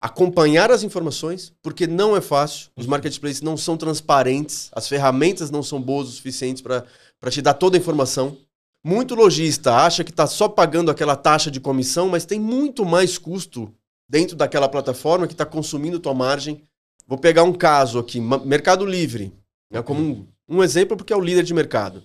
[0.00, 2.70] acompanhar as informações, porque não é fácil.
[2.76, 7.54] Os marketplaces não são transparentes, as ferramentas não são boas o suficiente para te dar
[7.54, 8.36] toda a informação.
[8.82, 13.18] Muito lojista acha que está só pagando aquela taxa de comissão, mas tem muito mais
[13.18, 13.72] custo
[14.08, 16.64] dentro daquela plataforma que está consumindo tua margem.
[17.06, 19.34] Vou pegar um caso aqui, Mercado Livre,
[19.70, 21.98] né, como um, um exemplo porque é o líder de mercado.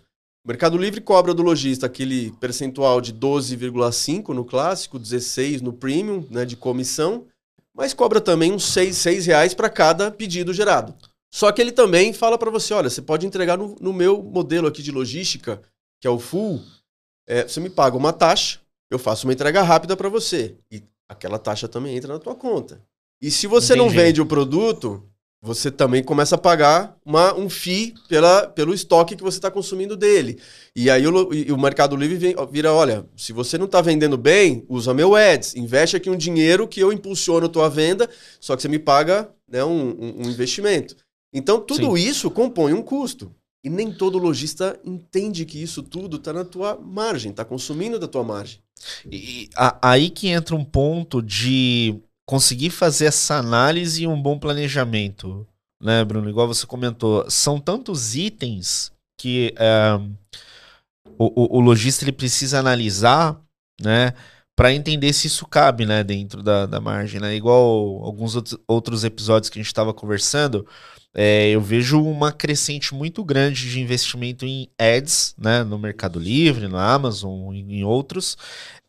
[0.43, 6.27] O Mercado Livre cobra do lojista aquele percentual de 12,5 no clássico, 16 no premium,
[6.29, 7.25] né, de comissão,
[7.73, 10.93] mas cobra também uns 6, 6 reais para cada pedido gerado.
[11.33, 14.67] Só que ele também fala para você, olha, você pode entregar no, no meu modelo
[14.67, 15.61] aqui de logística
[16.05, 16.61] que é o full,
[17.27, 18.59] é, você me paga uma taxa,
[18.91, 20.53] eu faço uma entrega rápida para você.
[20.71, 22.79] E aquela taxa também entra na tua conta.
[23.19, 23.79] E se você Entendi.
[23.79, 25.03] não vende o produto,
[25.41, 29.97] você também começa a pagar uma, um FII pela, pelo estoque que você está consumindo
[29.97, 30.39] dele.
[30.75, 34.15] E aí o, e o Mercado Livre vem, vira, olha, se você não está vendendo
[34.15, 38.07] bem, usa meu ads, investe aqui um dinheiro que eu impulsiono a tua venda,
[38.39, 40.95] só que você me paga né, um, um, um investimento.
[41.33, 42.07] Então tudo Sim.
[42.07, 43.33] isso compõe um custo.
[43.65, 48.07] E nem todo lojista entende que isso tudo está na tua margem, está consumindo da
[48.07, 48.59] tua margem.
[49.11, 54.37] E a, aí que entra um ponto de conseguir fazer essa análise e um bom
[54.37, 55.47] planejamento,
[55.81, 56.29] né, Bruno?
[56.29, 59.99] Igual você comentou, são tantos itens que é,
[61.17, 63.41] o, o, o lojista ele precisa analisar,
[63.81, 64.13] né?
[64.55, 67.35] para entender se isso cabe, né, dentro da, da margem, né?
[67.35, 70.65] Igual alguns outros episódios que a gente estava conversando,
[71.15, 76.67] é, eu vejo uma crescente muito grande de investimento em ads, né, no Mercado Livre,
[76.67, 78.37] no Amazon, em outros,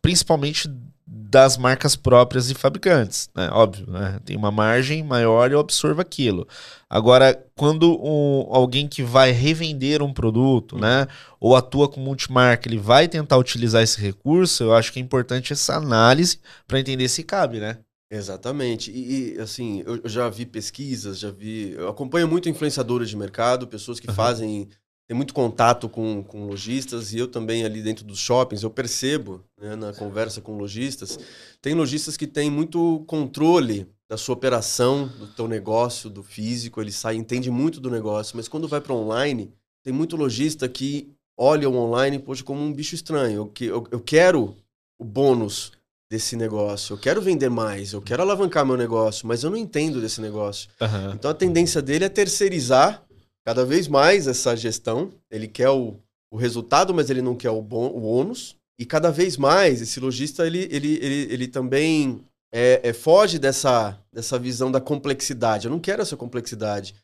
[0.01, 0.69] principalmente
[1.09, 3.49] das marcas próprias e fabricantes, né?
[3.51, 4.19] Óbvio, né?
[4.25, 6.45] Tem uma margem maior e eu absorvo aquilo.
[6.89, 10.81] Agora, quando um, alguém que vai revender um produto, uhum.
[10.81, 11.07] né?
[11.39, 15.53] Ou atua com multimarca, ele vai tentar utilizar esse recurso, eu acho que é importante
[15.53, 17.77] essa análise para entender se cabe, né?
[18.09, 18.91] Exatamente.
[18.91, 21.71] E, e, assim, eu já vi pesquisas, já vi.
[21.71, 24.15] Eu acompanho muito influenciadores de mercado, pessoas que uhum.
[24.15, 24.69] fazem
[25.07, 29.41] tem muito contato com, com lojistas e eu também ali dentro dos shoppings, eu percebo
[29.57, 31.17] né, na conversa com lojistas,
[31.61, 36.91] tem lojistas que têm muito controle da sua operação, do teu negócio, do físico, ele
[36.91, 41.69] sai, entende muito do negócio, mas quando vai para online, tem muito lojista que olha
[41.69, 44.57] o online poxa, como um bicho estranho, eu, eu, eu quero
[44.99, 45.71] o bônus
[46.09, 49.99] desse negócio, eu quero vender mais, eu quero alavancar meu negócio, mas eu não entendo
[49.99, 50.69] desse negócio.
[50.79, 51.13] Uhum.
[51.13, 53.03] Então a tendência dele é terceirizar
[53.45, 55.11] cada vez mais essa gestão.
[55.29, 55.95] Ele quer o,
[56.31, 58.55] o resultado, mas ele não quer o, bom, o ônus.
[58.79, 62.21] E cada vez mais esse lojista ele, ele, ele, ele também
[62.53, 65.65] é, é, foge dessa, dessa visão da complexidade.
[65.65, 66.95] Eu não quero essa complexidade.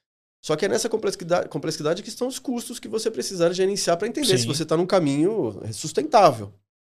[0.42, 4.08] Só que é nessa complexidade, complexidade que estão os custos que você precisar gerenciar para
[4.08, 4.40] entender Sim.
[4.40, 6.54] se você está num caminho sustentável.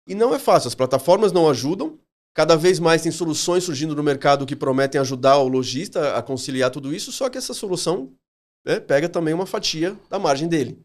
[0.10, 0.68] E não é fácil.
[0.68, 2.00] As plataformas não ajudam.
[2.34, 6.72] Cada vez mais tem soluções surgindo no mercado que prometem ajudar o lojista a conciliar
[6.72, 8.12] tudo isso, só que essa solução
[8.66, 10.80] né, pega também uma fatia da margem dele.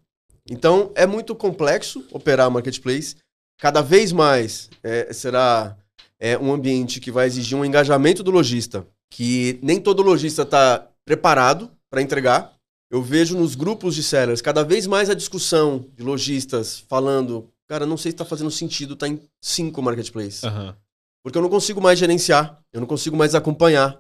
[0.51, 3.17] Então, é muito complexo operar marketplace.
[3.59, 5.77] Cada vez mais é, será
[6.19, 10.87] é, um ambiente que vai exigir um engajamento do lojista, que nem todo lojista está
[11.05, 12.53] preparado para entregar.
[12.91, 17.87] Eu vejo nos grupos de sellers cada vez mais a discussão de lojistas falando, cara,
[17.87, 20.43] não sei se está fazendo sentido estar tá em cinco marketplaces.
[20.43, 20.75] Uhum.
[21.23, 23.99] Porque eu não consigo mais gerenciar, eu não consigo mais acompanhar.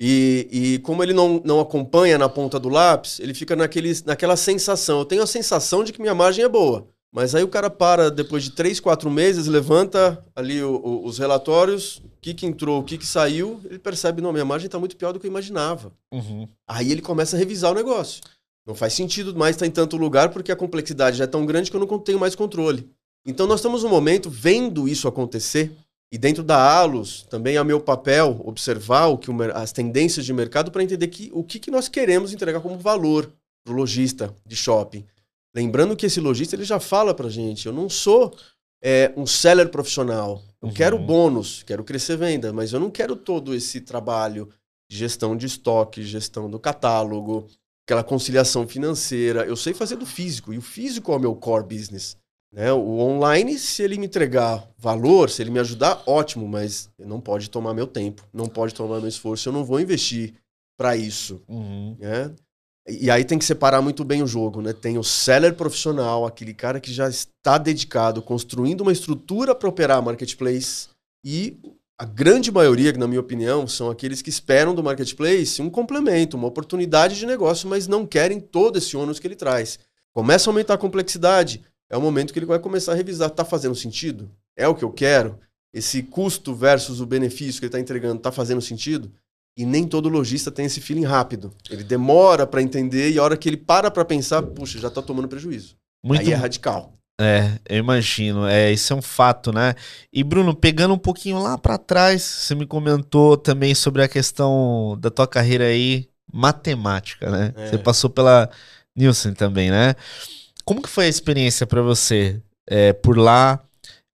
[0.00, 4.36] E, e como ele não, não acompanha na ponta do lápis, ele fica naquele, naquela
[4.36, 5.00] sensação.
[5.00, 6.88] Eu tenho a sensação de que minha margem é boa.
[7.14, 11.18] Mas aí o cara para depois de três, quatro meses, levanta ali o, o, os
[11.18, 14.78] relatórios, o que, que entrou, o que, que saiu, ele percebe, não, minha margem está
[14.78, 15.92] muito pior do que eu imaginava.
[16.10, 16.48] Uhum.
[16.66, 18.22] Aí ele começa a revisar o negócio.
[18.66, 21.70] Não faz sentido mais estar em tanto lugar porque a complexidade já é tão grande
[21.70, 22.90] que eu não tenho mais controle.
[23.24, 25.72] Então nós estamos no momento vendo isso acontecer
[26.12, 30.32] e dentro da Alus, também é meu papel observar o que o, as tendências de
[30.34, 33.32] mercado para entender que, o que, que nós queremos entregar como valor
[33.64, 35.06] para o lojista de shopping.
[35.54, 38.36] Lembrando que esse lojista ele já fala para gente, eu não sou
[38.82, 40.42] é, um seller profissional.
[40.60, 40.74] Eu uhum.
[40.74, 44.50] quero bônus, quero crescer venda, mas eu não quero todo esse trabalho
[44.90, 47.46] de gestão de estoque, gestão do catálogo,
[47.86, 49.46] aquela conciliação financeira.
[49.46, 52.18] Eu sei fazer do físico, e o físico é o meu core business.
[52.52, 52.72] Né?
[52.72, 57.48] O online, se ele me entregar valor, se ele me ajudar, ótimo, mas não pode
[57.48, 60.34] tomar meu tempo, não pode tomar meu esforço, eu não vou investir
[60.76, 61.40] para isso.
[61.48, 61.96] Uhum.
[61.98, 62.30] Né?
[62.88, 64.72] E aí tem que separar muito bem o jogo, né?
[64.72, 69.98] Tem o seller profissional, aquele cara que já está dedicado, construindo uma estrutura para operar
[69.98, 70.88] a marketplace,
[71.24, 71.56] e
[71.96, 76.48] a grande maioria, na minha opinião, são aqueles que esperam do marketplace um complemento, uma
[76.48, 79.78] oportunidade de negócio, mas não querem todo esse ônus que ele traz.
[80.12, 83.28] Começa a aumentar a complexidade, é o momento que ele vai começar a revisar.
[83.28, 84.30] Está fazendo sentido?
[84.56, 85.38] É o que eu quero?
[85.74, 89.12] Esse custo versus o benefício que ele está entregando está fazendo sentido?
[89.58, 91.52] E nem todo lojista tem esse feeling rápido.
[91.68, 95.02] Ele demora para entender e a hora que ele para para pensar, puxa, já está
[95.02, 95.76] tomando prejuízo.
[96.02, 96.22] Muito...
[96.22, 96.94] Aí é radical.
[97.20, 98.46] É, eu imagino.
[98.46, 99.74] É, isso é um fato, né?
[100.10, 104.96] E Bruno, pegando um pouquinho lá para trás, você me comentou também sobre a questão
[104.98, 107.52] da tua carreira aí matemática, né?
[107.54, 107.68] É.
[107.68, 108.48] Você passou pela
[108.96, 109.94] Nielsen também, né?
[110.64, 113.62] Como que foi a experiência para você é, por lá?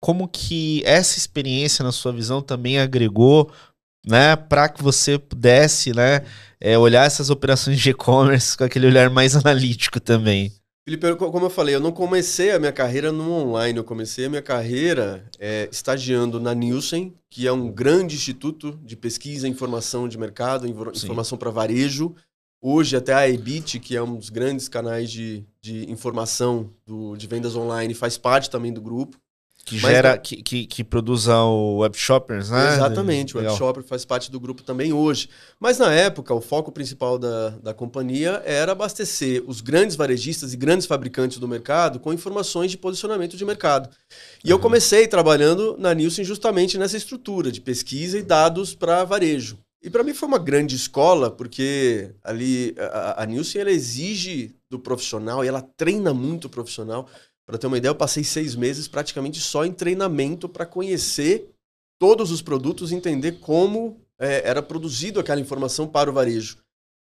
[0.00, 3.50] Como que essa experiência, na sua visão, também agregou,
[4.07, 6.22] né, para que você pudesse, né,
[6.61, 10.52] é, olhar essas operações de e-commerce com aquele olhar mais analítico também?
[10.85, 14.28] Felipe, como eu falei, eu não comecei a minha carreira no online, eu comecei a
[14.28, 20.18] minha carreira é, estagiando na Nielsen, que é um grande instituto de pesquisa, informação de
[20.18, 22.16] mercado, informação para varejo.
[22.64, 27.27] Hoje, até a Ebit, que é um dos grandes canais de, de informação do, de
[27.27, 29.16] vendas online, faz parte também do grupo.
[29.64, 32.75] Que gera, que, que, que produz o Web Shoppers, né?
[32.75, 35.29] Exatamente, o Web Shopper faz parte do grupo também hoje.
[35.59, 40.57] Mas na época, o foco principal da, da companhia era abastecer os grandes varejistas e
[40.57, 43.88] grandes fabricantes do mercado com informações de posicionamento de mercado.
[44.44, 44.57] E uhum.
[44.57, 49.59] eu comecei trabalhando na Nielsen justamente nessa estrutura de pesquisa e dados para varejo.
[49.83, 54.79] E para mim foi uma grande escola, porque ali a, a Nielsen ela exige do
[54.79, 57.09] profissional e ela treina muito o profissional
[57.47, 61.51] para ter uma ideia, eu passei seis meses praticamente só em treinamento para conhecer
[61.99, 66.59] todos os produtos entender como é, era produzido aquela informação para o varejo.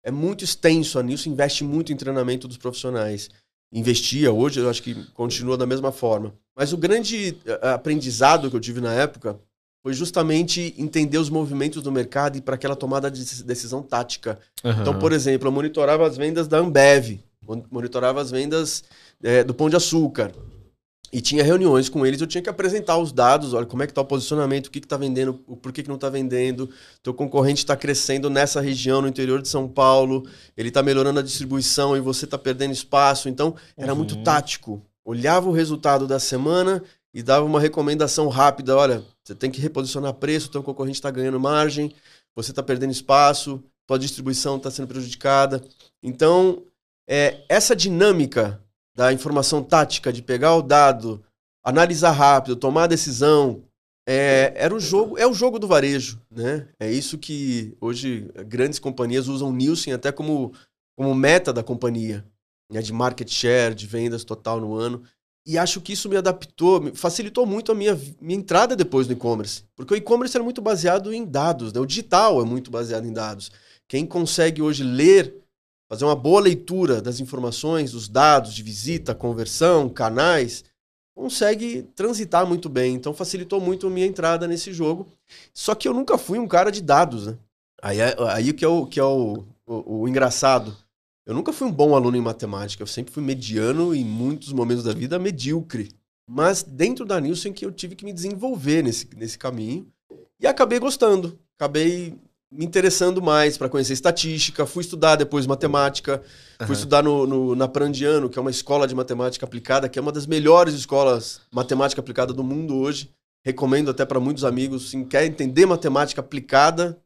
[0.04, 3.28] É muito extenso, a Nilson investe muito em treinamento dos profissionais.
[3.72, 6.32] Investia, hoje eu acho que continua da mesma forma.
[6.56, 9.38] Mas o grande aprendizado que eu tive na época
[9.88, 14.38] foi justamente entender os movimentos do mercado e para aquela tomada de decisão tática.
[14.62, 14.82] Uhum.
[14.82, 17.18] Então, por exemplo, eu monitorava as vendas da Ambev,
[17.70, 18.84] monitorava as vendas
[19.22, 20.30] é, do Pão de Açúcar.
[21.10, 23.92] E tinha reuniões com eles, eu tinha que apresentar os dados, olha como é que
[23.92, 26.68] está o posicionamento, o que está vendendo, por que, que não está vendendo,
[27.02, 31.22] teu concorrente está crescendo nessa região, no interior de São Paulo, ele está melhorando a
[31.22, 33.26] distribuição e você está perdendo espaço.
[33.26, 34.00] Então, era uhum.
[34.00, 34.82] muito tático.
[35.02, 36.82] Olhava o resultado da semana
[37.18, 41.40] e dava uma recomendação rápida, olha, você tem que reposicionar preço, teu concorrente está ganhando
[41.40, 41.92] margem,
[42.32, 45.60] você está perdendo espaço, tua distribuição está sendo prejudicada.
[46.00, 46.62] Então,
[47.10, 48.62] é, essa dinâmica
[48.94, 51.20] da informação tática, de pegar o dado,
[51.64, 53.64] analisar rápido, tomar a decisão,
[54.08, 56.68] é, era o jogo, é o jogo do varejo, né?
[56.78, 60.52] É isso que hoje grandes companhias usam Nielsen até como,
[60.96, 62.24] como meta da companhia,
[62.70, 62.80] né?
[62.80, 65.02] de market share, de vendas total no ano.
[65.48, 69.64] E acho que isso me adaptou, facilitou muito a minha, minha entrada depois no e-commerce.
[69.74, 71.80] Porque o e-commerce era muito baseado em dados, né?
[71.80, 73.50] o digital é muito baseado em dados.
[73.88, 75.34] Quem consegue hoje ler
[75.88, 80.66] fazer uma boa leitura das informações, dos dados de visita, conversão, canais,
[81.16, 82.92] consegue transitar muito bem.
[82.92, 85.08] Então facilitou muito a minha entrada nesse jogo.
[85.54, 87.38] Só que eu nunca fui um cara de dados, né?
[87.80, 90.76] Aí, é, aí que é, o, que é o, o, o engraçado.
[91.28, 94.50] Eu nunca fui um bom aluno em matemática, eu sempre fui mediano e em muitos
[94.50, 95.90] momentos da vida medíocre.
[96.26, 99.86] Mas dentro da Nielsen que eu tive que me desenvolver nesse, nesse caminho
[100.40, 101.38] e acabei gostando.
[101.58, 102.18] Acabei
[102.50, 106.22] me interessando mais para conhecer estatística, fui estudar depois matemática,
[106.62, 106.66] uhum.
[106.66, 110.02] fui estudar no, no, na Prandiano, que é uma escola de matemática aplicada, que é
[110.02, 113.12] uma das melhores escolas matemática aplicada do mundo hoje.
[113.44, 116.98] Recomendo até para muitos amigos, se quer entender matemática aplicada,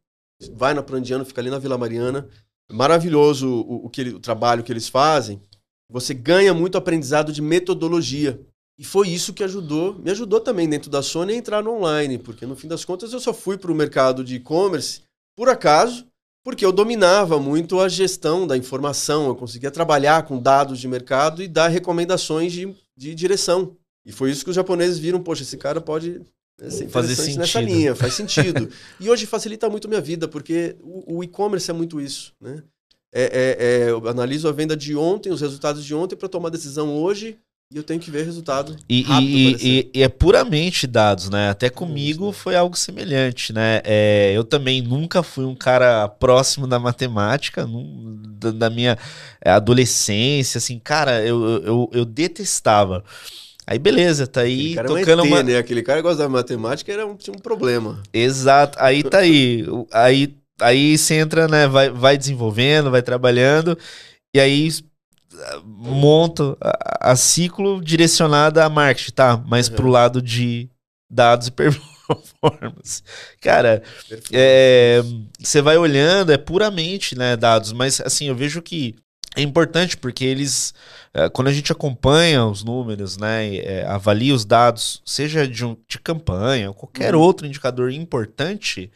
[0.52, 2.28] vai na Prandiano, fica ali na Vila Mariana.
[2.70, 5.40] Maravilhoso o, o, que o trabalho que eles fazem.
[5.90, 8.40] Você ganha muito aprendizado de metodologia.
[8.78, 12.18] E foi isso que ajudou, me ajudou também dentro da Sony a entrar no online,
[12.18, 15.02] porque no fim das contas eu só fui para o mercado de e-commerce
[15.36, 16.06] por acaso,
[16.42, 21.42] porque eu dominava muito a gestão da informação, eu conseguia trabalhar com dados de mercado
[21.42, 23.76] e dar recomendações de, de direção.
[24.04, 26.20] E foi isso que os japoneses viram, poxa, esse cara pode
[26.60, 27.38] né, ser fazer sentido.
[27.38, 28.68] nessa linha, faz sentido.
[29.00, 32.62] e hoje facilita muito a minha vida, porque o, o e-commerce é muito isso, né?
[33.14, 36.48] É, é, é, eu analiso a venda de ontem, os resultados de ontem para tomar
[36.48, 37.38] decisão hoje
[37.72, 38.76] e eu tenho que ver resultado.
[38.86, 41.48] E, e, e, e, é puramente dados, né?
[41.48, 42.42] Até comigo Isso, né?
[42.42, 43.80] foi algo semelhante, né?
[43.84, 48.98] É, eu também nunca fui um cara próximo da matemática, num, da, da, minha
[49.42, 53.02] adolescência, assim, cara, eu, eu, eu detestava.
[53.72, 55.42] Aí beleza, tá aí tocando é um ET, uma...
[55.42, 55.56] né?
[55.56, 58.02] Aquele cara que gosta da matemática era um, tinha um problema.
[58.12, 59.64] Exato, aí tá aí.
[59.90, 61.66] aí, aí você entra, né?
[61.66, 63.78] Vai, vai desenvolvendo, vai trabalhando,
[64.36, 64.68] e aí
[65.64, 69.42] monto a, a, ciclo direcionada a marketing, tá?
[69.48, 69.76] Mas uhum.
[69.76, 70.68] pro lado de
[71.10, 73.02] dados e performance.
[73.40, 73.82] Cara,
[74.30, 75.02] é,
[75.40, 78.96] você vai olhando, é puramente né, dados, mas assim, eu vejo que
[79.34, 80.74] é importante porque eles,
[81.14, 85.76] é, quando a gente acompanha os números, né, é, avalia os dados, seja de, um,
[85.88, 87.20] de campanha ou qualquer uhum.
[87.20, 88.90] outro indicador importante,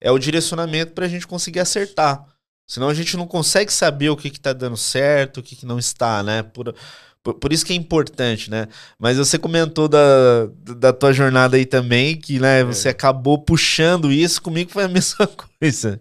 [0.00, 2.26] é o direcionamento para a gente conseguir acertar.
[2.66, 5.78] Senão a gente não consegue saber o que está dando certo, o que, que não
[5.78, 6.42] está, né?
[6.42, 6.74] Por,
[7.22, 8.66] por, por, isso que é importante, né?
[8.98, 10.46] Mas você comentou da,
[10.78, 12.64] da tua jornada aí também, que né, é.
[12.64, 16.00] você acabou puxando isso, comigo foi a mesma coisa.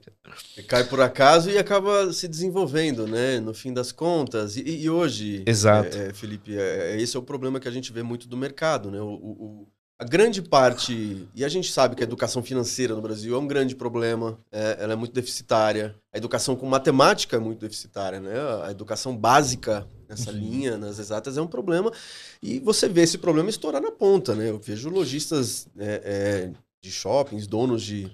[0.68, 3.40] Cai por acaso e acaba se desenvolvendo, né?
[3.40, 4.56] No fim das contas.
[4.56, 5.98] E, e hoje, Exato.
[5.98, 8.38] É, é, Felipe, é, é, esse é o problema que a gente vê muito do
[8.38, 9.02] mercado, né?
[9.02, 9.68] O, o,
[10.00, 13.46] a grande parte, e a gente sabe que a educação financeira no Brasil é um
[13.46, 15.96] grande problema, é, ela é muito deficitária.
[16.12, 18.34] A educação com matemática é muito deficitária, né?
[18.64, 20.38] A educação básica nessa uhum.
[20.38, 21.92] linha, nas exatas, é um problema.
[22.42, 24.50] E você vê esse problema estourar na ponta, né?
[24.50, 26.50] Eu vejo lojistas é,
[26.82, 28.12] de shoppings, donos de,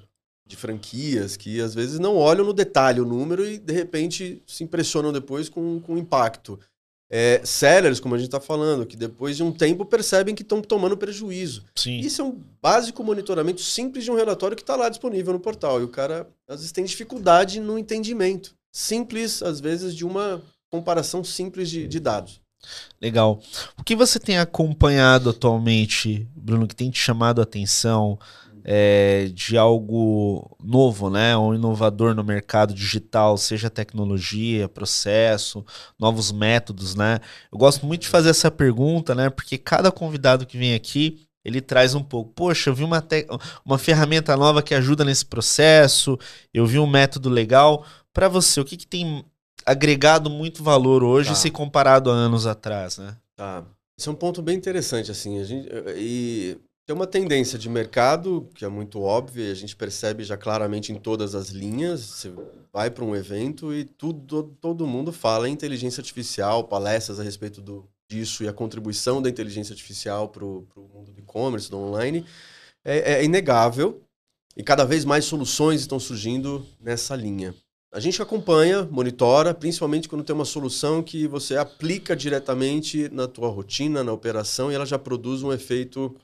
[0.47, 4.63] de franquias, que às vezes não olham no detalhe o número e de repente se
[4.63, 6.59] impressionam depois com, com o impacto.
[7.09, 10.61] é, sellers, como a gente está falando, que depois de um tempo percebem que estão
[10.61, 11.63] tomando prejuízo.
[11.75, 11.99] Sim.
[11.99, 15.79] Isso é um básico monitoramento simples de um relatório que está lá disponível no portal.
[15.79, 18.55] E o cara, às vezes, tem dificuldade no entendimento.
[18.71, 22.41] Simples, às vezes, de uma comparação simples de, de dados.
[23.01, 23.39] Legal.
[23.77, 28.19] O que você tem acompanhado atualmente, Bruno, que tem te chamado a atenção
[28.69, 31.37] é, de algo novo, né?
[31.37, 35.65] Um inovador no mercado digital, seja tecnologia, processo,
[35.97, 37.21] novos métodos, né?
[37.49, 39.29] Eu gosto muito de fazer essa pergunta, né?
[39.29, 42.33] Porque cada convidado que vem aqui, ele traz um pouco.
[42.33, 43.01] Poxa, eu vi uma,
[43.65, 46.19] uma ferramenta nova que ajuda nesse processo,
[46.53, 47.85] eu vi um método legal.
[48.11, 49.23] Para você, o que, que tem
[49.65, 51.35] agregado muito valor hoje tá.
[51.35, 53.15] se comparado a anos atrás, né?
[53.33, 53.63] Tá.
[53.97, 55.39] Esse é um ponto bem interessante, assim.
[55.39, 56.57] A gente, e
[56.87, 60.95] tem uma tendência de mercado que é muito óbvia, a gente percebe já claramente em
[60.95, 61.99] todas as linhas.
[61.99, 62.33] Você
[62.71, 67.61] vai para um evento e tudo, todo mundo fala em inteligência artificial, palestras a respeito
[67.61, 72.25] do, disso e a contribuição da inteligência artificial para o mundo do e-commerce, do online.
[72.85, 74.01] É, é inegável
[74.55, 77.53] e cada vez mais soluções estão surgindo nessa linha.
[77.93, 83.49] A gente acompanha, monitora, principalmente quando tem uma solução que você aplica diretamente na tua
[83.49, 86.15] rotina, na operação, e ela já produz um efeito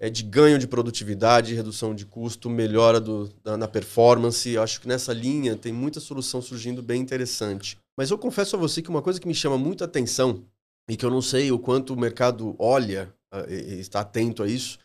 [0.00, 4.56] é, de ganho de produtividade, redução de custo, melhora do, da, na performance.
[4.56, 7.76] Acho que nessa linha tem muita solução surgindo bem interessante.
[7.96, 10.42] Mas eu confesso a você que uma coisa que me chama muita atenção
[10.88, 13.14] e que eu não sei o quanto o mercado olha
[13.48, 14.78] e está atento a isso,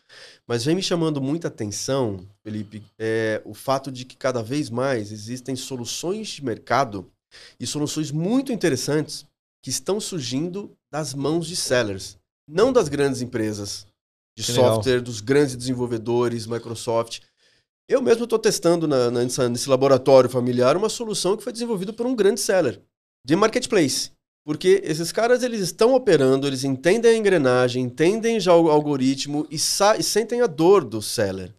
[0.46, 5.10] mas vem me chamando muita atenção, Felipe, é o fato de que cada vez mais
[5.10, 7.10] existem soluções de mercado
[7.58, 9.26] e soluções muito interessantes
[9.64, 12.16] que estão surgindo das mãos de sellers,
[12.48, 13.84] não das grandes empresas,
[14.36, 15.04] de que software legal.
[15.04, 17.20] dos grandes desenvolvedores, Microsoft.
[17.88, 22.04] Eu mesmo estou testando na, na, nesse laboratório familiar uma solução que foi desenvolvida por
[22.04, 22.82] um grande seller
[23.24, 24.10] de marketplace.
[24.44, 29.56] Porque esses caras eles estão operando, eles entendem a engrenagem, entendem já o algoritmo e,
[29.56, 31.52] e sentem a dor do seller.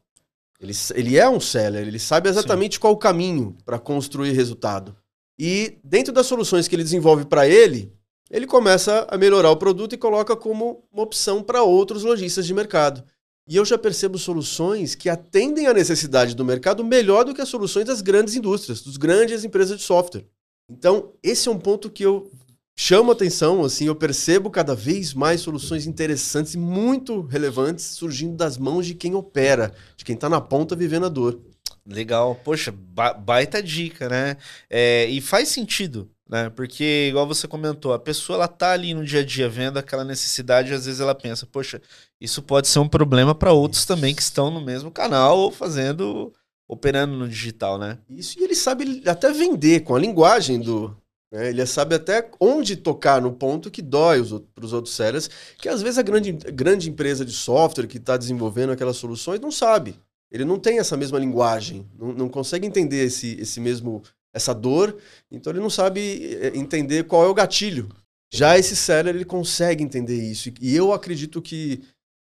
[0.59, 2.79] Ele, ele é um seller, ele sabe exatamente Sim.
[2.79, 4.95] qual o caminho para construir resultado.
[5.37, 7.93] E dentro das soluções que ele desenvolve para ele,
[8.29, 12.53] ele começa a melhorar o produto e coloca como uma opção para outros lojistas de
[12.53, 13.03] mercado.
[13.47, 17.47] E eu já percebo soluções que atendem à necessidade do mercado melhor do que as
[17.47, 20.25] soluções das grandes indústrias, das grandes empresas de software.
[20.69, 22.29] Então, esse é um ponto que eu
[22.77, 28.57] chamo atenção, assim, eu percebo cada vez mais soluções interessantes e muito relevantes surgindo das
[28.57, 31.39] mãos de quem opera, de quem está na ponta vivendo a dor.
[31.85, 34.35] Legal, poxa, ba baita dica, né?
[34.69, 36.49] É, e faz sentido, né?
[36.49, 40.03] Porque, igual você comentou, a pessoa ela tá ali no dia a dia vendo aquela
[40.03, 41.81] necessidade, e às vezes ela pensa, poxa,
[42.19, 43.87] isso pode ser um problema para outros isso.
[43.87, 46.33] também que estão no mesmo canal ou fazendo,
[46.67, 47.97] operando no digital, né?
[48.09, 50.95] Isso, e ele sabe até vender com a linguagem do.
[51.31, 51.49] Né?
[51.49, 54.21] Ele sabe até onde tocar no ponto que dói
[54.53, 58.17] para os outros sellers, que às vezes a grande, grande empresa de software que está
[58.17, 59.95] desenvolvendo aquelas soluções não sabe.
[60.29, 64.03] Ele não tem essa mesma linguagem, não, não consegue entender esse, esse mesmo
[64.37, 64.97] essa dor,
[65.29, 67.89] então ele não sabe eh, entender qual é o gatilho.
[68.33, 70.49] Já esse seller, ele consegue entender isso.
[70.61, 71.83] E eu acredito que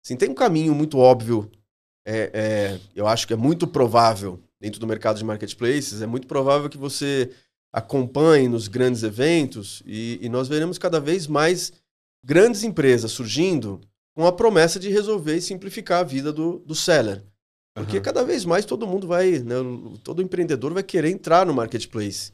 [0.03, 1.51] assim, tem um caminho muito óbvio,
[2.05, 6.25] é, é, eu acho que é muito provável, dentro do mercado de marketplaces, é muito
[6.25, 7.29] provável que você
[7.71, 11.73] acompanhe nos grandes eventos e, e nós veremos cada vez mais
[12.23, 13.81] grandes empresas surgindo
[14.15, 17.21] com a promessa de resolver e simplificar a vida do, do seller.
[17.77, 18.03] Porque uhum.
[18.03, 19.55] cada vez mais todo mundo vai, né,
[20.03, 22.31] todo empreendedor vai querer entrar no marketplace.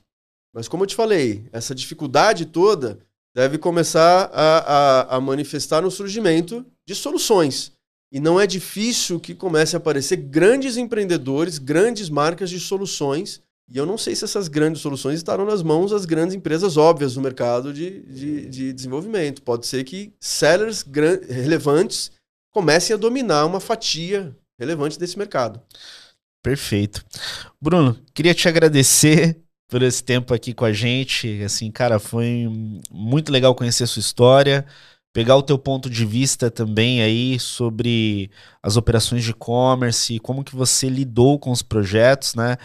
[0.54, 3.00] Mas como eu te falei, essa dificuldade toda
[3.36, 7.74] deve começar a, a, a manifestar no surgimento de soluções.
[8.12, 13.42] E não é difícil que comece a aparecer grandes empreendedores, grandes marcas de soluções.
[13.68, 17.16] E eu não sei se essas grandes soluções estarão nas mãos das grandes empresas óbvias
[17.16, 19.42] no mercado de, de, de desenvolvimento.
[19.42, 20.86] Pode ser que sellers
[21.28, 22.12] relevantes
[22.52, 25.62] comecem a dominar uma fatia relevante desse mercado.
[26.42, 27.04] Perfeito.
[27.62, 31.42] Bruno, queria te agradecer por esse tempo aqui com a gente.
[31.44, 32.48] Assim, cara, foi
[32.92, 34.66] muito legal conhecer a sua história,
[35.14, 38.30] pegar o teu ponto de vista também aí sobre
[38.62, 42.58] as operações de e-commerce, como que você lidou com os projetos, né?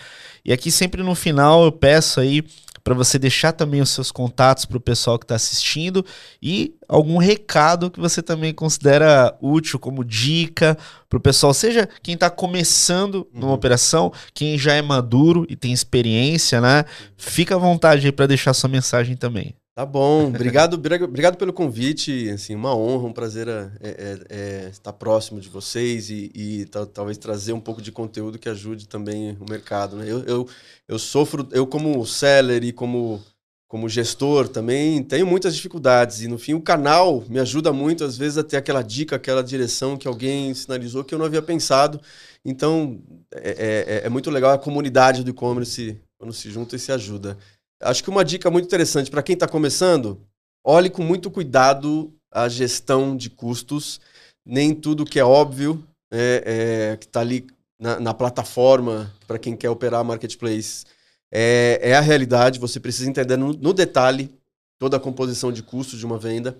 [0.44, 2.42] E aqui sempre no final eu peço aí
[2.88, 6.02] para você deixar também os seus contatos para o pessoal que está assistindo
[6.42, 10.74] e algum recado que você também considera útil como dica
[11.06, 13.52] para o pessoal, seja quem está começando numa uhum.
[13.52, 16.86] operação, quem já é maduro e tem experiência, né?
[17.18, 19.54] Fica à vontade aí para deixar sua mensagem também.
[19.78, 24.92] Tá bom, obrigado, obrigado pelo convite, assim, uma honra, um prazer é, é, é estar
[24.92, 29.48] próximo de vocês e, e talvez trazer um pouco de conteúdo que ajude também o
[29.48, 29.94] mercado.
[29.94, 30.10] Né?
[30.10, 30.48] Eu, eu,
[30.88, 33.22] eu sofro, eu como seller e como
[33.68, 36.22] como gestor também tenho muitas dificuldades.
[36.22, 39.44] E no fim, o canal me ajuda muito, às vezes, a ter aquela dica, aquela
[39.44, 42.00] direção que alguém sinalizou que eu não havia pensado.
[42.44, 43.00] Então,
[43.32, 47.38] é, é, é muito legal a comunidade do e-commerce quando se junta e se ajuda.
[47.80, 50.20] Acho que uma dica muito interessante para quem está começando:
[50.64, 54.00] olhe com muito cuidado a gestão de custos.
[54.44, 57.46] Nem tudo que é óbvio é, é que está ali
[57.78, 60.84] na, na plataforma para quem quer operar marketplace
[61.30, 62.58] é, é, a realidade.
[62.58, 64.30] Você precisa entender no, no, detalhe
[64.78, 66.58] toda a composição de custos de uma venda.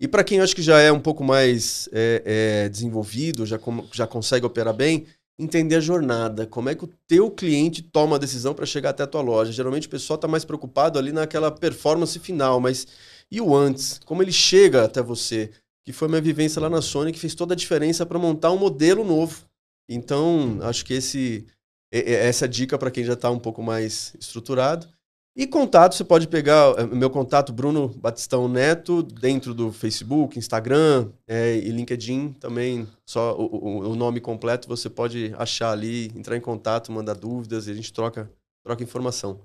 [0.00, 3.58] E para quem eu acho que já é um pouco mais é, é, desenvolvido, já,
[3.58, 5.06] com, já consegue operar bem,
[5.38, 9.02] entender a jornada, como é que o teu cliente toma a decisão para chegar até
[9.02, 9.52] a tua loja.
[9.52, 12.86] Geralmente o pessoal está mais preocupado ali naquela performance final, mas
[13.30, 14.00] e o antes?
[14.04, 15.50] Como ele chega até você?
[15.84, 18.58] Que foi minha vivência lá na Sony, que fez toda a diferença para montar um
[18.58, 19.44] modelo novo.
[19.88, 21.46] Então, acho que esse,
[21.90, 24.88] essa dica para quem já está um pouco mais estruturado.
[25.36, 31.10] E contato, você pode pegar é, meu contato, Bruno Batistão Neto, dentro do Facebook, Instagram
[31.28, 32.88] é, e LinkedIn também.
[33.04, 37.70] Só o, o, nome completo você pode achar ali, entrar em contato, mandar dúvidas e
[37.70, 38.30] a gente troca,
[38.64, 39.38] troca informação.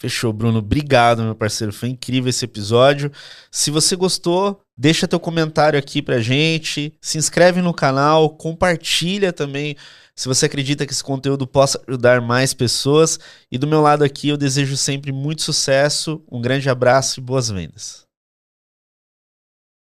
[0.00, 0.60] Fechou, Bruno.
[0.60, 1.74] Obrigado, meu parceiro.
[1.74, 3.12] Foi incrível esse episódio.
[3.50, 6.94] Se você gostou, deixa teu comentário aqui pra gente.
[7.02, 9.76] Se inscreve no canal, compartilha também
[10.14, 13.18] se você acredita que esse conteúdo possa ajudar mais pessoas.
[13.50, 17.48] E do meu lado aqui, eu desejo sempre muito sucesso, um grande abraço e boas
[17.48, 18.03] vendas.